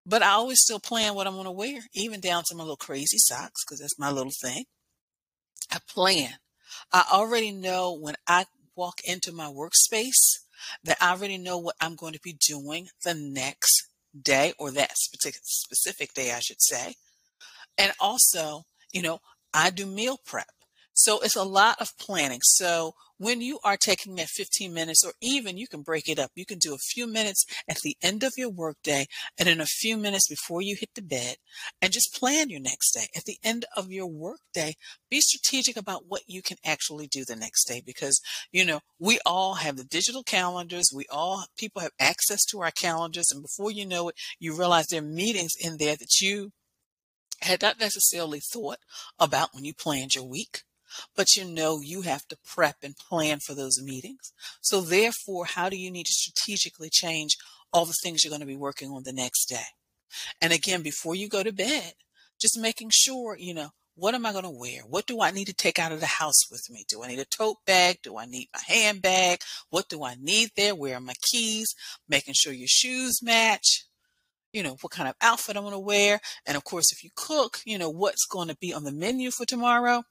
But 0.04 0.23
I 0.23 0.30
always 0.30 0.61
still 0.61 0.80
plan 0.80 1.14
what 1.14 1.26
I'm 1.26 1.35
going 1.35 1.44
to 1.44 1.50
wear, 1.50 1.82
even 1.92 2.20
down 2.20 2.42
to 2.47 2.56
my 2.56 2.62
little 2.62 2.76
crazy 2.76 3.18
socks, 3.18 3.62
because 3.64 3.80
that's 3.80 3.99
my 3.99 4.11
little 4.11 4.32
thing. 4.42 4.64
I 5.70 5.78
plan. 5.87 6.30
I 6.92 7.04
already 7.12 7.52
know 7.52 7.92
when 7.92 8.16
I 8.26 8.47
walk 8.76 9.00
into 9.04 9.33
my 9.33 9.47
workspace 9.47 10.38
that 10.85 10.97
I 11.00 11.11
already 11.12 11.38
know 11.38 11.59
what 11.59 11.76
I'm 11.80 11.97
going 11.97 12.14
to 12.14 12.21
be 12.23 12.37
doing 12.47 12.88
the 13.04 13.14
next 13.14 13.88
day 14.21 14.52
or 14.59 14.71
that 14.73 14.92
specific 14.97 16.14
day, 16.14 16.33
I 16.33 16.40
should 16.40 16.62
say. 16.62 16.95
And 17.76 17.92
also, 18.00 18.64
you 18.92 19.02
know, 19.02 19.21
I 19.52 19.71
do 19.71 19.87
meal 19.87 20.18
prep. 20.25 20.49
So 20.98 21.20
it's 21.20 21.36
a 21.36 21.44
lot 21.44 21.76
of 21.80 21.96
planning. 21.96 22.40
So 22.42 22.94
when 23.18 23.40
you 23.40 23.60
are 23.62 23.76
taking 23.76 24.16
that 24.16 24.26
15 24.26 24.74
minutes, 24.74 25.04
or 25.04 25.12
even 25.20 25.56
you 25.56 25.68
can 25.68 25.82
break 25.82 26.08
it 26.08 26.18
up, 26.18 26.32
you 26.34 26.44
can 26.44 26.58
do 26.58 26.74
a 26.74 26.78
few 26.78 27.06
minutes 27.06 27.46
at 27.68 27.78
the 27.84 27.96
end 28.02 28.24
of 28.24 28.32
your 28.36 28.50
workday 28.50 29.06
and 29.38 29.48
in 29.48 29.60
a 29.60 29.66
few 29.66 29.96
minutes 29.96 30.28
before 30.28 30.60
you 30.60 30.74
hit 30.78 30.90
the 30.96 31.02
bed 31.02 31.36
and 31.80 31.92
just 31.92 32.12
plan 32.12 32.50
your 32.50 32.60
next 32.60 32.90
day. 32.90 33.06
At 33.16 33.26
the 33.26 33.38
end 33.44 33.64
of 33.76 33.92
your 33.92 34.08
workday, 34.08 34.74
be 35.08 35.20
strategic 35.20 35.76
about 35.76 36.06
what 36.08 36.22
you 36.26 36.42
can 36.42 36.56
actually 36.64 37.06
do 37.06 37.24
the 37.24 37.36
next 37.36 37.68
day 37.68 37.80
because, 37.84 38.20
you 38.50 38.64
know, 38.64 38.80
we 38.98 39.20
all 39.24 39.54
have 39.54 39.76
the 39.76 39.84
digital 39.84 40.24
calendars. 40.24 40.90
We 40.92 41.06
all, 41.12 41.44
people 41.56 41.80
have 41.80 41.92
access 42.00 42.44
to 42.46 42.60
our 42.62 42.72
calendars. 42.72 43.30
And 43.30 43.42
before 43.42 43.70
you 43.70 43.86
know 43.86 44.08
it, 44.08 44.16
you 44.40 44.52
realize 44.52 44.88
there 44.88 45.00
are 45.00 45.06
meetings 45.06 45.52
in 45.60 45.76
there 45.78 45.94
that 45.94 46.20
you 46.20 46.50
had 47.40 47.62
not 47.62 47.78
necessarily 47.78 48.40
thought 48.40 48.78
about 49.18 49.54
when 49.54 49.64
you 49.64 49.72
planned 49.72 50.14
your 50.14 50.24
week, 50.24 50.62
but 51.16 51.35
you 51.37 51.45
know 51.45 51.80
you 51.83 52.02
have 52.02 52.26
to 52.28 52.38
prep 52.45 52.76
and 52.83 52.97
plan 52.97 53.38
for 53.40 53.54
those 53.54 53.80
meetings. 53.83 54.33
So 54.61 54.80
therefore, 54.80 55.47
how 55.47 55.68
do 55.68 55.76
you 55.76 55.90
need 55.90 56.07
to 56.07 56.12
strategically 56.12 56.90
change 56.90 57.37
all 57.73 57.85
the 57.85 57.95
things 58.02 58.25
you're 58.25 58.30
going 58.30 58.40
to 58.40 58.47
be 58.47 58.57
working 58.57 58.90
on 58.90 59.02
the 59.04 59.12
next 59.12 59.47
day? 59.47 59.66
And 60.40 60.52
again, 60.52 60.83
before 60.83 61.14
you 61.14 61.28
go 61.28 61.42
to 61.42 61.52
bed, 61.52 61.95
just 62.40 62.59
making 62.59 62.90
sure, 62.92 63.37
you 63.38 63.54
know, 63.54 63.71
what 63.95 64.14
am 64.14 64.25
I 64.25 64.33
going 64.33 64.45
to 64.45 64.50
wear? 64.50 64.83
What 64.87 65.07
do 65.07 65.21
I 65.21 65.33
need 65.33 65.47
to 65.47 65.54
take 65.54 65.78
out 65.78 65.90
of 65.90 65.99
the 65.99 66.07
house 66.07 66.49
with 66.50 66.62
me? 66.71 66.85
Do 66.88 67.02
I 67.02 67.09
need 67.09 67.18
a 67.18 67.25
tote 67.25 67.57
bag? 67.66 67.99
Do 68.02 68.16
I 68.16 68.26
need 68.26 68.49
my 68.54 68.61
handbag? 68.75 69.40
What 69.71 69.88
do 69.88 70.04
I 70.04 70.14
need 70.21 70.50
there? 70.57 70.75
Where 70.75 70.97
are 70.97 71.00
my 71.00 71.14
keys? 71.30 71.75
Making 72.09 72.35
sure 72.37 72.52
your 72.52 72.68
shoes 72.68 73.21
match 73.23 73.85
you 74.52 74.62
know, 74.62 74.76
what 74.80 74.92
kind 74.92 75.09
of 75.09 75.14
outfit 75.21 75.57
I'm 75.57 75.62
going 75.62 75.73
to 75.73 75.78
wear. 75.78 76.21
And 76.47 76.57
of 76.57 76.64
course, 76.64 76.92
if 76.92 77.04
you 77.04 77.11
cook, 77.14 77.61
you 77.64 77.78
know, 77.78 77.90
what's 77.90 78.26
going 78.26 78.49
to 78.49 78.57
be 78.57 78.73
on 78.73 78.85
the 78.85 78.92
menu 78.92 79.30
for 79.30 79.45
tomorrow. 79.45 80.02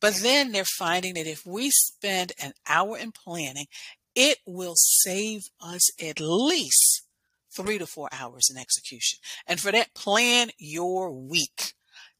But 0.00 0.16
then 0.16 0.52
they're 0.52 0.64
finding 0.64 1.14
that 1.14 1.26
if 1.26 1.44
we 1.46 1.70
spend 1.70 2.32
an 2.42 2.52
hour 2.68 2.96
in 2.96 3.12
planning, 3.12 3.66
it 4.14 4.38
will 4.46 4.74
save 4.76 5.42
us 5.60 5.90
at 6.02 6.20
least 6.20 7.02
three 7.54 7.78
to 7.78 7.86
four 7.86 8.08
hours 8.12 8.48
in 8.50 8.56
execution. 8.58 9.18
And 9.46 9.60
for 9.60 9.72
that, 9.72 9.94
plan 9.94 10.50
your 10.58 11.12
week. 11.12 11.74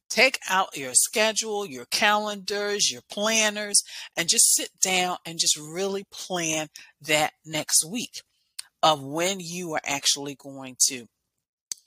Take 0.09 0.39
out 0.49 0.75
your 0.75 0.93
schedule, 0.93 1.65
your 1.65 1.85
calendars, 1.85 2.91
your 2.91 3.01
planners, 3.09 3.81
and 4.17 4.27
just 4.27 4.53
sit 4.53 4.69
down 4.81 5.17
and 5.25 5.39
just 5.39 5.57
really 5.57 6.03
plan 6.11 6.67
that 6.99 7.31
next 7.45 7.85
week 7.89 8.21
of 8.83 9.01
when 9.01 9.39
you 9.39 9.73
are 9.73 9.81
actually 9.85 10.35
going 10.35 10.75
to. 10.87 11.07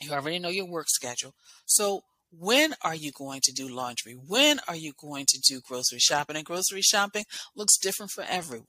You 0.01 0.13
already 0.13 0.39
know 0.39 0.49
your 0.49 0.67
work 0.67 0.89
schedule. 0.89 1.35
So 1.67 2.05
when 2.39 2.75
are 2.83 2.95
you 2.95 3.13
going 3.13 3.41
to 3.45 3.53
do 3.53 3.69
laundry? 3.69 4.13
When 4.13 4.61
are 4.69 4.77
you 4.77 4.93
going 4.99 5.27
to 5.29 5.41
do 5.41 5.61
grocery 5.61 5.99
shopping? 5.99 6.37
And 6.37 6.45
grocery 6.45 6.83
shopping 6.83 7.25
looks 7.55 7.79
different 7.79 8.13
for 8.13 8.25
everyone. 8.29 8.67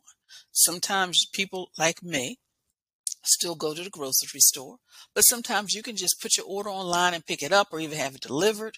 Sometimes 0.52 1.26
people 1.34 1.70
like 1.78 2.04
me 2.04 2.38
still 3.24 3.56
go 3.56 3.74
to 3.74 3.84
the 3.84 3.90
grocery 3.90 4.40
store, 4.40 4.78
but 5.14 5.22
sometimes 5.22 5.74
you 5.74 5.82
can 5.82 5.96
just 5.96 6.22
put 6.22 6.38
your 6.38 6.46
order 6.46 6.70
online 6.70 7.14
and 7.14 7.26
pick 7.26 7.42
it 7.42 7.52
up 7.52 7.70
or 7.72 7.80
even 7.80 7.98
have 7.98 8.16
it 8.16 8.22
delivered. 8.22 8.78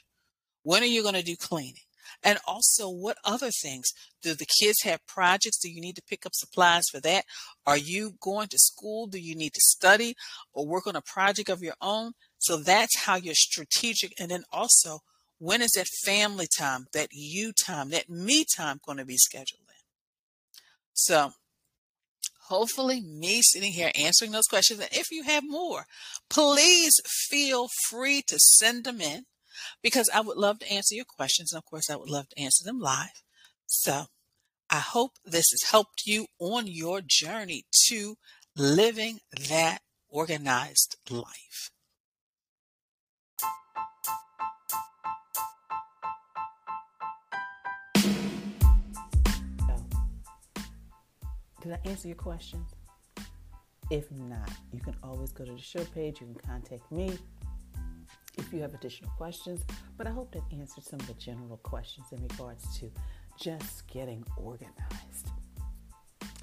When 0.63 0.83
are 0.83 0.87
you 0.87 1.01
going 1.01 1.15
to 1.15 1.23
do 1.23 1.35
cleaning? 1.35 1.83
And 2.23 2.39
also, 2.47 2.89
what 2.89 3.17
other 3.23 3.51
things? 3.51 3.91
Do 4.21 4.33
the 4.33 4.47
kids 4.59 4.81
have 4.83 5.05
projects? 5.07 5.59
Do 5.59 5.69
you 5.69 5.81
need 5.81 5.95
to 5.97 6.01
pick 6.01 6.25
up 6.25 6.33
supplies 6.33 6.85
for 6.89 6.99
that? 7.01 7.25
Are 7.65 7.77
you 7.77 8.13
going 8.21 8.47
to 8.49 8.57
school? 8.57 9.07
Do 9.07 9.19
you 9.19 9.35
need 9.35 9.53
to 9.53 9.61
study 9.61 10.15
or 10.53 10.65
work 10.65 10.87
on 10.87 10.95
a 10.95 11.01
project 11.01 11.49
of 11.49 11.61
your 11.61 11.75
own? 11.81 12.13
So 12.37 12.57
that's 12.57 12.99
how 13.05 13.15
you're 13.15 13.33
strategic. 13.33 14.13
And 14.19 14.29
then 14.31 14.43
also, 14.51 14.99
when 15.39 15.61
is 15.61 15.71
that 15.71 15.87
family 16.05 16.47
time, 16.47 16.87
that 16.93 17.09
you 17.11 17.51
time, 17.53 17.89
that 17.89 18.09
me 18.09 18.45
time 18.45 18.79
going 18.85 18.97
to 18.97 19.05
be 19.05 19.17
scheduled 19.17 19.61
in? 19.61 19.75
So 20.93 21.31
hopefully 22.47 23.01
me 23.01 23.41
sitting 23.41 23.73
here 23.73 23.91
answering 23.95 24.31
those 24.31 24.47
questions. 24.47 24.79
And 24.79 24.89
if 24.91 25.11
you 25.11 25.23
have 25.23 25.43
more, 25.45 25.85
please 26.29 26.99
feel 27.05 27.67
free 27.89 28.21
to 28.27 28.39
send 28.39 28.85
them 28.85 29.01
in 29.01 29.25
because 29.81 30.09
I 30.13 30.21
would 30.21 30.37
love 30.37 30.59
to 30.59 30.71
answer 30.71 30.95
your 30.95 31.05
questions. 31.05 31.51
And 31.51 31.57
of 31.57 31.65
course, 31.65 31.89
I 31.89 31.95
would 31.95 32.09
love 32.09 32.29
to 32.29 32.39
answer 32.39 32.63
them 32.63 32.79
live. 32.79 33.23
So 33.65 34.05
I 34.69 34.79
hope 34.79 35.13
this 35.25 35.49
has 35.51 35.69
helped 35.71 36.03
you 36.05 36.27
on 36.39 36.67
your 36.67 37.01
journey 37.05 37.65
to 37.87 38.15
living 38.55 39.19
that 39.49 39.79
organized 40.09 40.97
life. 41.09 41.71
Did 51.67 51.79
I 51.83 51.89
answer 51.89 52.07
your 52.07 52.15
questions? 52.15 52.71
If 53.89 54.09
not, 54.13 54.49
you 54.71 54.79
can 54.79 54.95
always 55.03 55.33
go 55.33 55.43
to 55.43 55.51
the 55.51 55.59
show 55.59 55.83
page. 55.83 56.21
You 56.21 56.27
can 56.27 56.49
contact 56.49 56.89
me 56.93 57.17
if 58.37 58.53
you 58.53 58.61
have 58.61 58.73
additional 58.73 59.11
questions. 59.17 59.65
But 59.97 60.07
I 60.07 60.11
hope 60.11 60.31
that 60.31 60.43
answered 60.53 60.85
some 60.85 61.01
of 61.01 61.07
the 61.07 61.13
general 61.15 61.57
questions 61.63 62.07
in 62.13 62.21
regards 62.21 62.79
to 62.79 62.89
just 63.37 63.85
getting 63.87 64.23
organized. 64.37 65.31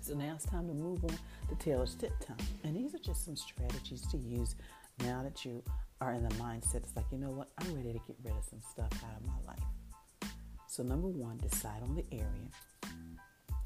So 0.03 0.15
now 0.15 0.35
it's 0.35 0.45
time 0.45 0.69
to 0.69 0.75
move 0.75 1.03
on 1.05 1.17
to 1.49 1.55
Taylor's 1.59 1.95
tip 1.95 2.13
time. 2.21 2.37
And 2.63 2.77
these 2.77 2.95
are 2.95 2.99
just 2.99 3.25
some 3.25 3.37
strategies 3.37 4.03
to 4.09 4.19
use 4.19 4.57
now 5.01 5.23
that 5.23 5.43
you 5.43 5.63
are 6.03 6.13
in 6.13 6.23
the 6.23 6.35
mindset. 6.35 6.77
It's 6.83 6.95
like, 6.97 7.07
you 7.11 7.17
know 7.17 7.31
what? 7.31 7.49
I'm 7.57 7.75
ready 7.75 7.95
to 7.95 8.01
get 8.07 8.17
rid 8.23 8.35
of 8.35 8.45
some 8.45 8.61
stuff 8.61 8.91
out 9.05 9.19
of 9.19 9.27
my 9.27 9.41
life. 9.47 10.31
So, 10.67 10.83
number 10.83 11.09
one, 11.09 11.39
decide 11.39 11.83
on 11.83 11.95
the 11.95 12.05
area 12.13 12.51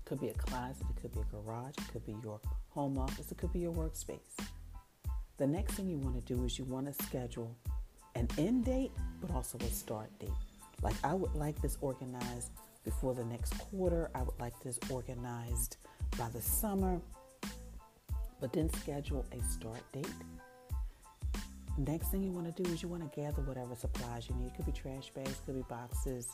could 0.08 0.20
be 0.20 0.28
a 0.28 0.34
closet, 0.34 0.86
it 0.88 1.00
could 1.02 1.12
be 1.12 1.20
a 1.20 1.24
garage, 1.24 1.74
it 1.76 1.88
could 1.92 2.04
be 2.06 2.16
your 2.22 2.40
home 2.70 2.96
office, 2.96 3.30
it 3.30 3.36
could 3.36 3.52
be 3.52 3.58
your 3.58 3.74
workspace. 3.74 4.36
The 5.36 5.46
next 5.46 5.74
thing 5.74 5.88
you 5.88 5.98
want 5.98 6.14
to 6.24 6.34
do 6.34 6.44
is 6.44 6.58
you 6.58 6.64
want 6.64 6.86
to 6.86 7.04
schedule 7.04 7.54
an 8.14 8.26
end 8.38 8.64
date, 8.64 8.90
but 9.20 9.30
also 9.30 9.58
a 9.58 9.70
start 9.70 10.10
date. 10.18 10.30
Like 10.82 10.94
I 11.04 11.12
would 11.12 11.34
like 11.34 11.60
this 11.60 11.76
organized 11.82 12.52
before 12.84 13.14
the 13.14 13.24
next 13.24 13.56
quarter. 13.58 14.10
I 14.14 14.22
would 14.22 14.38
like 14.40 14.58
this 14.62 14.78
organized 14.90 15.76
by 16.16 16.28
the 16.30 16.40
summer, 16.40 17.00
but 18.40 18.52
then 18.52 18.72
schedule 18.72 19.26
a 19.32 19.42
start 19.50 19.82
date. 19.92 20.08
Next 21.76 22.08
thing 22.08 22.24
you 22.24 22.32
want 22.32 22.56
to 22.56 22.62
do 22.62 22.72
is 22.72 22.82
you 22.82 22.88
want 22.88 23.12
to 23.12 23.20
gather 23.20 23.42
whatever 23.42 23.74
supplies 23.76 24.28
you 24.28 24.34
need. 24.36 24.48
It 24.48 24.56
could 24.56 24.66
be 24.66 24.72
trash 24.72 25.10
bags, 25.10 25.40
could 25.44 25.54
be 25.54 25.64
boxes 25.68 26.28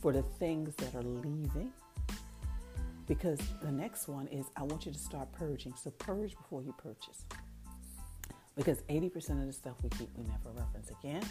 for 0.00 0.12
the 0.12 0.22
things 0.38 0.74
that 0.76 0.94
are 0.94 1.02
leaving 1.02 1.70
because 3.10 3.40
the 3.60 3.72
next 3.72 4.06
one 4.06 4.28
is 4.28 4.46
I 4.56 4.62
want 4.62 4.86
you 4.86 4.92
to 4.92 4.98
start 4.98 5.32
purging. 5.32 5.74
So 5.74 5.90
purge 5.90 6.36
before 6.36 6.62
you 6.62 6.72
purchase. 6.78 7.24
Because 8.54 8.82
80% 8.82 9.40
of 9.40 9.48
the 9.48 9.52
stuff 9.52 9.74
we 9.82 9.90
keep, 9.90 10.08
we 10.16 10.22
never 10.22 10.56
reference 10.56 10.92
again. 11.00 11.24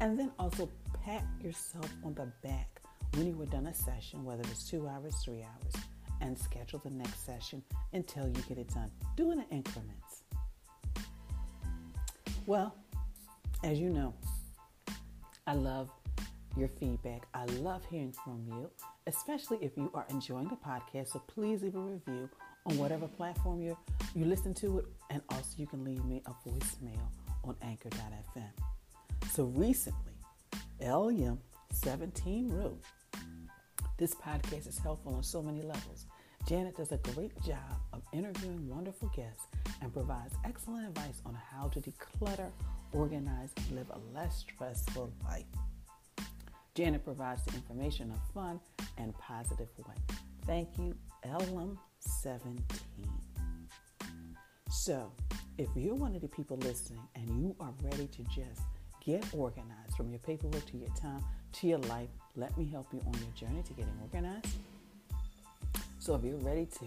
And 0.00 0.16
then 0.16 0.30
also 0.38 0.70
pat 1.04 1.24
yourself 1.42 1.90
on 2.04 2.14
the 2.14 2.28
back 2.46 2.80
when 3.14 3.26
you 3.26 3.34
were 3.34 3.46
done 3.46 3.66
a 3.66 3.74
session, 3.74 4.24
whether 4.24 4.42
it's 4.42 4.70
two 4.70 4.86
hours, 4.86 5.16
three 5.24 5.42
hours, 5.42 5.84
and 6.20 6.38
schedule 6.38 6.78
the 6.78 6.90
next 6.90 7.26
session 7.26 7.60
until 7.92 8.28
you 8.28 8.40
get 8.48 8.58
it 8.58 8.68
done. 8.72 8.92
Do 9.16 9.32
it 9.32 9.38
in 9.38 9.44
increments. 9.50 10.22
Well, 12.46 12.72
as 13.64 13.80
you 13.80 13.90
know, 13.90 14.14
I 15.44 15.54
love 15.54 15.90
your 16.60 16.68
feedback. 16.68 17.26
I 17.34 17.46
love 17.46 17.82
hearing 17.90 18.12
from 18.12 18.44
you 18.46 18.70
especially 19.10 19.58
if 19.60 19.76
you 19.76 19.90
are 19.92 20.06
enjoying 20.10 20.48
the 20.48 20.56
podcast. 20.56 21.08
So 21.08 21.22
please 21.26 21.62
leave 21.62 21.74
a 21.74 21.80
review 21.80 22.28
on 22.66 22.78
whatever 22.78 23.08
platform 23.08 23.60
you 23.60 23.76
you 24.14 24.24
listen 24.24 24.54
to 24.54 24.78
it, 24.78 24.84
and 25.10 25.22
also 25.30 25.54
you 25.56 25.66
can 25.66 25.84
leave 25.84 26.04
me 26.04 26.22
a 26.26 26.48
voicemail 26.48 27.06
on 27.44 27.56
Anchor.fm. 27.62 28.52
So 29.30 29.44
recently, 29.44 30.12
LM 30.80 31.38
17 31.72 32.50
wrote, 32.50 32.82
"This 33.96 34.14
podcast 34.14 34.66
is 34.68 34.78
helpful 34.78 35.14
on 35.14 35.22
so 35.22 35.42
many 35.42 35.62
levels. 35.62 36.06
Janet 36.46 36.76
does 36.76 36.92
a 36.92 36.98
great 37.14 37.38
job 37.42 37.80
of 37.92 38.02
interviewing 38.12 38.68
wonderful 38.68 39.10
guests 39.14 39.46
and 39.82 39.92
provides 39.92 40.34
excellent 40.44 40.88
advice 40.88 41.20
on 41.26 41.34
how 41.34 41.68
to 41.68 41.80
declutter, 41.80 42.50
organize, 42.92 43.52
and 43.56 43.72
live 43.72 43.90
a 43.90 43.98
less 44.14 44.38
stressful 44.38 45.12
life." 45.24 45.46
Janet 46.74 47.04
provides 47.04 47.44
the 47.44 47.54
information 47.54 48.10
in 48.10 48.16
a 48.16 48.32
fun 48.32 48.60
and 48.98 49.16
positive 49.18 49.68
way. 49.78 49.94
Thank 50.46 50.78
you, 50.78 50.94
LM17. 51.26 52.58
So, 54.70 55.12
if 55.58 55.68
you're 55.74 55.94
one 55.94 56.14
of 56.14 56.22
the 56.22 56.28
people 56.28 56.56
listening 56.58 57.02
and 57.16 57.28
you 57.28 57.54
are 57.60 57.72
ready 57.82 58.06
to 58.06 58.22
just 58.24 58.62
get 59.04 59.24
organized 59.34 59.96
from 59.96 60.10
your 60.10 60.20
paperwork 60.20 60.64
to 60.66 60.76
your 60.76 60.88
time 60.90 61.22
to 61.52 61.66
your 61.66 61.78
life, 61.80 62.08
let 62.36 62.56
me 62.56 62.66
help 62.66 62.86
you 62.92 63.00
on 63.06 63.14
your 63.14 63.32
journey 63.34 63.62
to 63.62 63.72
getting 63.72 63.92
organized. 64.00 64.56
So, 65.98 66.14
if 66.14 66.24
you're 66.24 66.36
ready 66.36 66.66
to 66.66 66.84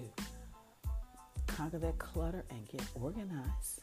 conquer 1.47 1.77
that 1.79 1.99
clutter 1.99 2.45
and 2.49 2.67
get 2.69 2.83
organized, 2.99 3.81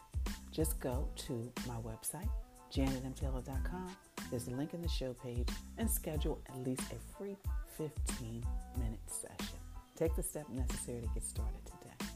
just 0.50 0.80
go 0.80 1.06
to 1.16 1.52
my 1.68 1.76
website, 1.76 2.28
janetmtaylor.com 2.72 3.96
there's 4.30 4.46
a 4.46 4.52
link 4.52 4.74
in 4.74 4.82
the 4.82 4.88
show 4.88 5.12
page 5.12 5.48
and 5.78 5.90
schedule 5.90 6.40
at 6.48 6.56
least 6.64 6.82
a 6.92 7.16
free 7.16 7.36
15 7.76 8.44
minute 8.78 9.00
session. 9.06 9.58
Take 9.96 10.14
the 10.14 10.22
step 10.22 10.48
necessary 10.48 11.00
to 11.00 11.08
get 11.14 11.24
started 11.24 11.60
today. 11.64 12.10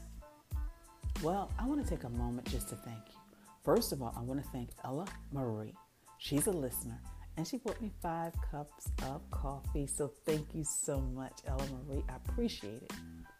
Well, 1.21 1.51
I 1.59 1.67
want 1.67 1.83
to 1.83 1.89
take 1.89 2.03
a 2.03 2.09
moment 2.09 2.47
just 2.47 2.69
to 2.69 2.75
thank 2.75 2.99
you. 3.09 3.19
First 3.63 3.91
of 3.91 4.01
all, 4.01 4.13
I 4.17 4.21
want 4.21 4.41
to 4.41 4.49
thank 4.49 4.69
Ella 4.83 5.05
Marie. 5.31 5.73
She's 6.17 6.47
a 6.47 6.51
listener 6.51 6.99
and 7.37 7.45
she 7.47 7.57
brought 7.57 7.81
me 7.81 7.91
five 8.01 8.33
cups 8.49 8.91
of 9.03 9.29
coffee. 9.31 9.87
So 9.87 10.11
thank 10.25 10.53
you 10.53 10.63
so 10.63 11.01
much, 11.01 11.33
Ella 11.47 11.63
Marie. 11.87 12.03
I 12.09 12.15
appreciate 12.15 12.83
it 12.83 12.93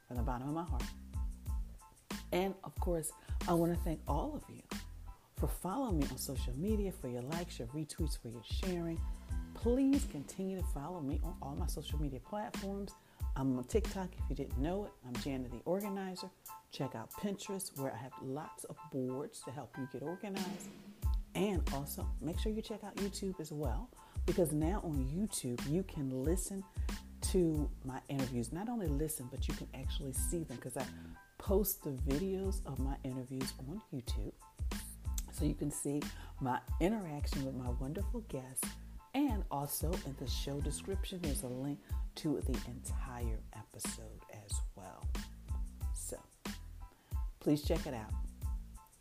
from 0.08 0.18
the 0.18 0.24
bottom 0.24 0.50
of 0.50 0.54
my 0.54 0.64
heart. 0.64 0.84
And 2.32 2.54
of 2.64 2.76
course, 2.80 3.12
I 3.48 3.54
want 3.54 3.74
to 3.74 3.80
thank 3.80 4.02
all 4.08 4.36
of 4.36 4.44
you 4.54 4.62
for 5.38 5.48
following 5.48 6.00
me 6.00 6.08
on 6.12 6.18
social 6.18 6.54
media, 6.58 6.92
for 6.92 7.08
your 7.08 7.22
likes, 7.24 7.60
your 7.60 7.68
retweets, 7.70 8.18
for 8.22 8.30
your 8.30 8.44
sharing. 8.44 9.00
Please 9.54 10.08
continue 10.12 10.58
to 10.58 10.66
follow 10.74 11.02
me 11.02 11.20
on 11.24 11.36
all 11.42 11.56
my 11.56 11.68
social 11.68 12.00
media 12.02 12.20
platforms. 12.20 12.94
I'm 13.36 13.58
on 13.58 13.64
TikTok 13.66 14.10
if 14.18 14.30
you 14.30 14.36
didn't 14.36 14.58
know 14.58 14.86
it. 14.86 14.92
I'm 15.06 15.14
Janet 15.22 15.52
the 15.52 15.62
Organizer. 15.66 16.30
Check 16.72 16.96
out 16.96 17.12
Pinterest 17.14 17.78
where 17.78 17.94
I 17.94 17.98
have 17.98 18.14
lots 18.22 18.64
of 18.66 18.78
boards 18.92 19.42
to 19.42 19.52
help 19.52 19.76
you 19.78 19.88
get 19.92 20.04
organized. 20.04 20.70
And 21.34 21.62
also 21.74 22.08
make 22.22 22.40
sure 22.40 22.52
you 22.52 22.62
check 22.62 22.84
out 22.86 22.96
YouTube 22.96 23.40
as 23.42 23.52
well 23.52 23.90
because 24.26 24.54
now 24.54 24.80
on 24.86 25.06
YouTube 25.14 25.60
you 25.70 25.84
can 25.84 26.24
listen 26.24 26.64
to 27.32 27.70
my 27.84 28.00
interviews. 28.08 28.54
Not 28.54 28.70
only 28.70 28.88
listen, 28.88 29.28
but 29.32 29.48
you 29.48 29.54
can 29.54 29.68
actually 29.74 30.14
see 30.14 30.44
them 30.44 30.56
because 30.56 30.78
I 30.78 30.86
post 31.38 31.84
the 31.84 31.92
videos 31.92 32.66
of 32.66 32.80
my 32.80 32.96
interviews 33.04 33.54
on 33.60 33.82
YouTube 33.94 34.32
so 35.36 35.46
you 35.46 35.54
can 35.54 35.72
see 35.72 36.02
my 36.40 36.60
interaction 36.80 37.46
with 37.46 37.56
my 37.56 37.70
wonderful 37.82 38.22
guests. 38.30 38.68
And 39.14 39.44
also 39.50 39.92
in 40.06 40.16
the 40.20 40.28
show 40.28 40.60
description, 40.62 41.20
there's 41.22 41.44
a 41.44 41.48
link 41.48 41.80
to 42.16 42.42
the 42.46 42.58
entire 42.70 43.40
episode 43.54 44.22
as 44.34 44.60
well. 44.76 45.06
So 45.94 46.18
please 47.40 47.64
check 47.64 47.86
it 47.86 47.94
out. 47.94 48.14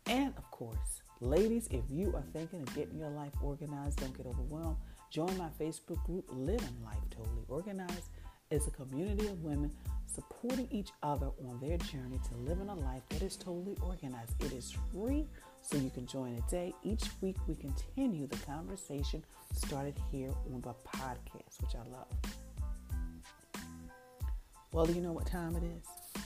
And 0.07 0.33
of 0.37 0.49
course, 0.51 1.01
ladies, 1.19 1.67
if 1.71 1.83
you 1.89 2.13
are 2.15 2.23
thinking 2.33 2.61
of 2.61 2.73
getting 2.75 2.97
your 2.97 3.09
life 3.09 3.33
organized, 3.41 3.99
don't 3.99 4.15
get 4.15 4.25
overwhelmed. 4.25 4.77
Join 5.09 5.37
my 5.37 5.49
Facebook 5.59 6.03
group, 6.05 6.25
Living 6.31 6.77
Life 6.83 6.97
Totally 7.09 7.45
Organized. 7.47 8.09
It's 8.51 8.67
a 8.67 8.71
community 8.71 9.27
of 9.27 9.41
women 9.43 9.71
supporting 10.05 10.67
each 10.71 10.89
other 11.01 11.27
on 11.47 11.59
their 11.59 11.77
journey 11.77 12.19
to 12.29 12.37
living 12.37 12.69
a 12.69 12.75
life 12.75 13.01
that 13.09 13.21
is 13.21 13.35
totally 13.35 13.75
organized. 13.81 14.33
It 14.43 14.53
is 14.53 14.75
free, 14.93 15.25
so 15.65 15.77
you 15.77 15.89
can 15.89 16.05
join 16.05 16.35
today. 16.43 16.73
Each 16.83 17.03
week, 17.21 17.37
we 17.47 17.55
continue 17.55 18.27
the 18.27 18.37
conversation 18.37 19.23
started 19.53 19.95
here 20.11 20.31
on 20.53 20.61
the 20.61 20.73
podcast, 20.87 21.61
which 21.61 21.75
I 21.75 21.89
love. 21.91 22.07
Well, 24.71 24.85
do 24.85 24.93
you 24.93 25.01
know 25.01 25.13
what 25.13 25.25
time 25.25 25.55
it 25.55 25.63
is? 25.63 26.21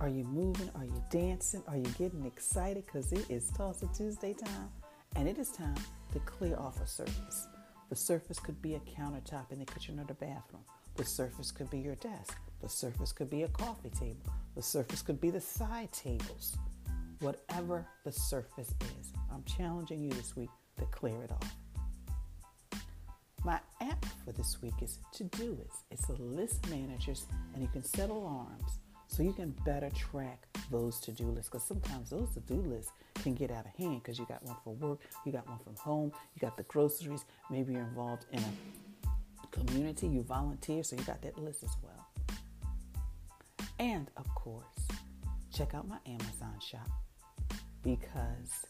Are 0.00 0.08
you 0.08 0.24
moving? 0.24 0.70
Are 0.74 0.84
you 0.84 1.02
dancing? 1.10 1.62
Are 1.68 1.76
you 1.76 1.86
getting 1.98 2.24
excited? 2.26 2.84
Because 2.86 3.12
it 3.12 3.30
is 3.30 3.50
Tulsa 3.50 3.88
Tuesday 3.96 4.32
time, 4.32 4.70
and 5.14 5.28
it 5.28 5.38
is 5.38 5.50
time 5.50 5.76
to 6.12 6.18
clear 6.20 6.56
off 6.56 6.80
a 6.80 6.86
surface. 6.86 7.46
The 7.90 7.96
surface 7.96 8.40
could 8.40 8.60
be 8.60 8.74
a 8.74 8.80
countertop 8.80 9.52
in 9.52 9.60
the 9.60 9.66
kitchen 9.66 10.00
or 10.00 10.04
the 10.04 10.14
bathroom. 10.14 10.64
The 10.96 11.04
surface 11.04 11.52
could 11.52 11.70
be 11.70 11.78
your 11.78 11.94
desk. 11.96 12.36
The 12.60 12.68
surface 12.68 13.12
could 13.12 13.30
be 13.30 13.42
a 13.42 13.48
coffee 13.48 13.90
table. 13.90 14.32
The 14.56 14.62
surface 14.62 15.02
could 15.02 15.20
be 15.20 15.30
the 15.30 15.40
side 15.40 15.92
tables. 15.92 16.56
Whatever 17.24 17.86
the 18.04 18.12
surface 18.12 18.74
is, 18.98 19.14
I'm 19.32 19.42
challenging 19.44 20.02
you 20.02 20.10
this 20.10 20.36
week 20.36 20.50
to 20.76 20.84
clear 20.84 21.22
it 21.22 21.32
off. 21.32 21.56
My 23.42 23.58
app 23.80 24.04
for 24.26 24.32
this 24.32 24.60
week 24.60 24.74
is 24.82 24.98
Todoist. 25.16 25.84
It's 25.90 26.06
a 26.10 26.12
list 26.12 26.68
managers, 26.68 27.24
and 27.54 27.62
you 27.62 27.68
can 27.70 27.82
set 27.82 28.10
alarms 28.10 28.78
so 29.06 29.22
you 29.22 29.32
can 29.32 29.54
better 29.64 29.88
track 29.88 30.46
those 30.70 31.00
to-do 31.00 31.24
lists 31.24 31.48
because 31.48 31.66
sometimes 31.66 32.10
those 32.10 32.28
to-do 32.34 32.56
lists 32.56 32.92
can 33.14 33.32
get 33.32 33.50
out 33.50 33.64
of 33.64 33.72
hand 33.72 34.02
because 34.02 34.18
you 34.18 34.26
got 34.26 34.42
one 34.44 34.56
for 34.62 34.74
work 34.74 34.98
you 35.24 35.32
got 35.32 35.48
one 35.48 35.58
from 35.58 35.76
home 35.76 36.10
you 36.34 36.40
got 36.40 36.56
the 36.56 36.62
groceries 36.64 37.24
maybe 37.50 37.74
you're 37.74 37.82
involved 37.82 38.24
in 38.32 38.40
a 38.40 39.46
community 39.50 40.08
you 40.08 40.22
volunteer 40.22 40.82
so 40.82 40.96
you 40.96 41.02
got 41.02 41.20
that 41.20 41.38
list 41.38 41.62
as 41.62 41.76
well 41.82 42.36
and 43.78 44.10
of 44.16 44.26
course 44.34 44.88
check 45.52 45.74
out 45.74 45.86
my 45.86 45.98
amazon 46.06 46.58
shop 46.60 46.88
because 47.84 48.66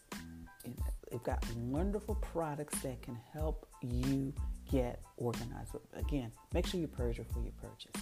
they've 1.09 1.23
got 1.23 1.43
wonderful 1.55 2.15
products 2.15 2.77
that 2.79 3.01
can 3.01 3.17
help 3.33 3.67
you 3.81 4.33
get 4.71 5.01
organized 5.17 5.75
again 5.93 6.31
make 6.53 6.65
sure 6.65 6.79
you 6.79 6.87
purge 6.87 7.17
before 7.17 7.43
you 7.43 7.51
purchase 7.61 8.01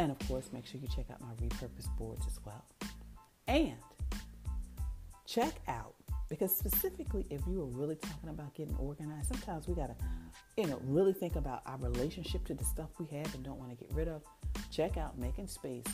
and 0.00 0.10
of 0.10 0.18
course, 0.28 0.48
make 0.50 0.64
sure 0.64 0.80
you 0.80 0.88
check 0.88 1.04
out 1.12 1.20
my 1.20 1.34
repurposed 1.46 1.94
boards 1.98 2.26
as 2.26 2.40
well. 2.46 2.64
And 3.46 3.76
check 5.26 5.60
out, 5.68 5.92
because 6.30 6.56
specifically 6.56 7.26
if 7.28 7.42
you 7.46 7.60
are 7.60 7.66
really 7.66 7.96
talking 7.96 8.30
about 8.30 8.54
getting 8.54 8.74
organized, 8.76 9.28
sometimes 9.28 9.68
we 9.68 9.74
gotta, 9.74 9.94
you 10.56 10.68
know, 10.68 10.80
really 10.84 11.12
think 11.12 11.36
about 11.36 11.60
our 11.66 11.76
relationship 11.76 12.46
to 12.46 12.54
the 12.54 12.64
stuff 12.64 12.88
we 12.98 13.14
have 13.14 13.34
and 13.34 13.44
don't 13.44 13.58
want 13.58 13.78
to 13.78 13.84
get 13.84 13.94
rid 13.94 14.08
of. 14.08 14.22
Check 14.70 14.96
out 14.96 15.18
Making 15.18 15.48
Space 15.48 15.84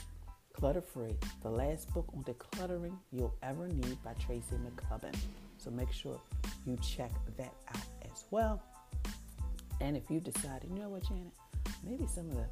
Clutter 0.57 0.81
Free, 0.81 1.15
the 1.43 1.51
last 1.51 1.93
book 1.93 2.07
on 2.17 2.25
decluttering 2.25 2.97
you'll 3.13 3.35
ever 3.43 3.69
need 3.69 4.03
by 4.03 4.15
Tracy 4.15 4.57
McCubbin. 4.57 5.15
So 5.59 5.71
make 5.71 5.93
sure 5.93 6.19
you 6.65 6.79
check 6.79 7.11
that 7.37 7.53
out 7.69 7.85
as 8.11 8.25
well. 8.31 8.63
And 9.83 9.99
if 9.99 10.05
you 10.09 10.19
decide, 10.19 10.65
you 10.67 10.75
know 10.81 10.89
what, 10.89 11.07
Janet, 11.07 11.35
maybe 11.85 12.07
some 12.07 12.31
of 12.31 12.37
the 12.37 12.47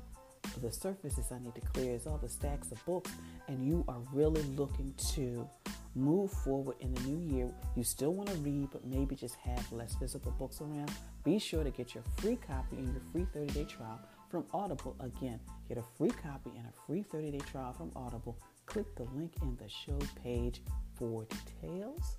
the 0.60 0.70
surfaces 0.70 1.32
I 1.32 1.38
need 1.40 1.54
to 1.56 1.60
clear 1.62 1.94
is 1.94 2.06
all 2.06 2.18
the 2.18 2.28
stacks 2.28 2.70
of 2.70 2.84
books, 2.86 3.10
and 3.48 3.66
you 3.66 3.84
are 3.88 4.00
really 4.12 4.42
looking 4.42 4.94
to 5.14 5.48
move 5.96 6.30
forward 6.30 6.76
in 6.80 6.94
the 6.94 7.00
new 7.00 7.36
year. 7.36 7.50
You 7.74 7.82
still 7.82 8.12
want 8.12 8.28
to 8.28 8.36
read, 8.36 8.68
but 8.70 8.86
maybe 8.86 9.16
just 9.16 9.34
have 9.36 9.72
less 9.72 9.94
physical 9.96 10.30
books 10.32 10.60
around. 10.60 10.92
Be 11.24 11.38
sure 11.38 11.64
to 11.64 11.70
get 11.70 11.94
your 11.94 12.04
free 12.18 12.36
copy 12.36 12.76
and 12.76 12.92
your 12.92 13.02
free 13.12 13.26
30 13.32 13.52
day 13.52 13.64
trial 13.64 13.98
from 14.34 14.46
Audible. 14.52 14.96
Again, 14.98 15.38
get 15.68 15.78
a 15.78 15.84
free 15.96 16.10
copy 16.10 16.50
and 16.56 16.66
a 16.66 16.72
free 16.88 17.04
30 17.04 17.30
day 17.30 17.38
trial 17.38 17.72
from 17.72 17.92
Audible. 17.94 18.36
Click 18.66 18.92
the 18.96 19.04
link 19.14 19.32
in 19.42 19.56
the 19.62 19.68
show 19.68 19.96
page 20.24 20.60
for 20.98 21.24
details. 21.60 22.16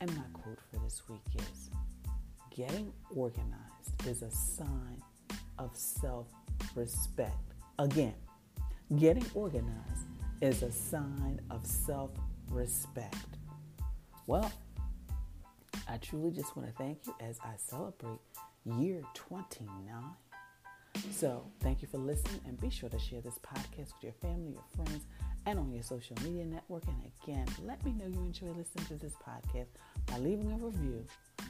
And 0.00 0.10
my 0.16 0.24
quote 0.32 0.58
for 0.68 0.80
this 0.80 1.02
week 1.08 1.20
is 1.36 1.70
Getting 2.50 2.92
organized 3.14 4.08
is 4.08 4.22
a 4.22 4.30
sign 4.32 5.00
of 5.60 5.70
self 5.76 6.26
respect. 6.74 7.54
Again, 7.78 8.14
getting 8.96 9.26
organized 9.34 10.08
is 10.40 10.64
a 10.64 10.72
sign 10.72 11.40
of 11.52 11.64
self 11.64 12.10
respect. 12.50 13.36
Well, 14.26 14.50
I 15.88 15.98
truly 15.98 16.32
just 16.32 16.56
want 16.56 16.68
to 16.68 16.74
thank 16.74 17.06
you 17.06 17.14
as 17.20 17.38
I 17.44 17.52
celebrate 17.56 18.18
year 18.64 19.02
29. 19.14 19.70
So, 21.10 21.44
thank 21.60 21.82
you 21.82 21.88
for 21.88 21.98
listening 21.98 22.40
and 22.46 22.58
be 22.60 22.70
sure 22.70 22.88
to 22.88 22.98
share 22.98 23.20
this 23.20 23.38
podcast 23.38 23.92
with 23.94 24.02
your 24.02 24.12
family, 24.22 24.52
your 24.52 24.64
friends, 24.74 25.04
and 25.46 25.58
on 25.58 25.72
your 25.72 25.82
social 25.82 26.14
media 26.24 26.44
network. 26.44 26.84
And 26.86 27.10
again, 27.22 27.46
let 27.62 27.82
me 27.84 27.92
know 27.92 28.06
you 28.06 28.20
enjoy 28.20 28.48
listening 28.48 28.84
to 28.86 28.94
this 28.94 29.14
podcast 29.14 29.68
by 30.06 30.18
leaving 30.18 30.52
a 30.52 30.56
review. 30.56 31.04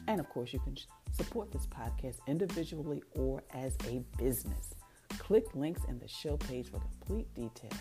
And 0.09 0.21
of 0.21 0.29
course, 0.29 0.53
you 0.53 0.59
can 0.61 0.77
support 1.13 1.51
this 1.53 1.67
podcast 1.67 2.19
individually 2.27 3.03
or 3.13 3.43
as 3.55 3.77
a 3.89 4.03
business. 4.19 4.75
Click 5.19 5.55
links 5.55 5.83
in 5.89 5.99
the 5.99 6.09
show 6.09 6.37
page 6.37 6.71
for 6.71 6.81
complete 6.81 7.33
details. 7.35 7.81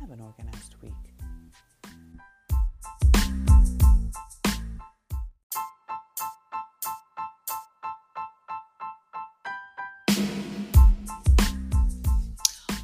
have 0.01 0.11
an 0.11 0.21
organized 0.21 0.75
week. 0.83 0.93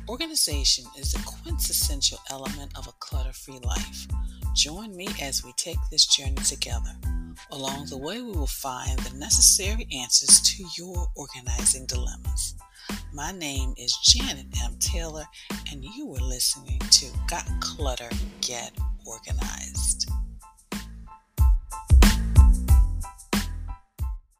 Organization 0.08 0.84
is 0.98 1.14
a 1.14 1.18
quintessential 1.24 2.18
element 2.30 2.76
of 2.76 2.86
a 2.86 2.92
clutter 2.98 3.32
free 3.32 3.58
life. 3.64 4.06
Join 4.54 4.96
me 4.96 5.08
as 5.20 5.44
we 5.44 5.52
take 5.56 5.78
this 5.90 6.06
journey 6.06 6.34
together. 6.36 6.94
Along 7.50 7.86
the 7.86 7.98
way, 7.98 8.20
we 8.20 8.32
will 8.32 8.46
find 8.46 8.98
the 9.00 9.16
necessary 9.16 9.86
answers 9.92 10.40
to 10.40 10.64
your 10.78 11.08
organizing 11.16 11.86
dilemmas. 11.86 12.54
My 13.14 13.30
name 13.30 13.74
is 13.78 13.96
Janet 14.02 14.46
M. 14.64 14.74
Taylor, 14.80 15.24
and 15.70 15.84
you 15.84 16.12
are 16.16 16.20
listening 16.20 16.80
to 16.80 17.06
Got 17.28 17.48
Clutter, 17.60 18.10
Get 18.40 18.72
Organized. 19.06 20.03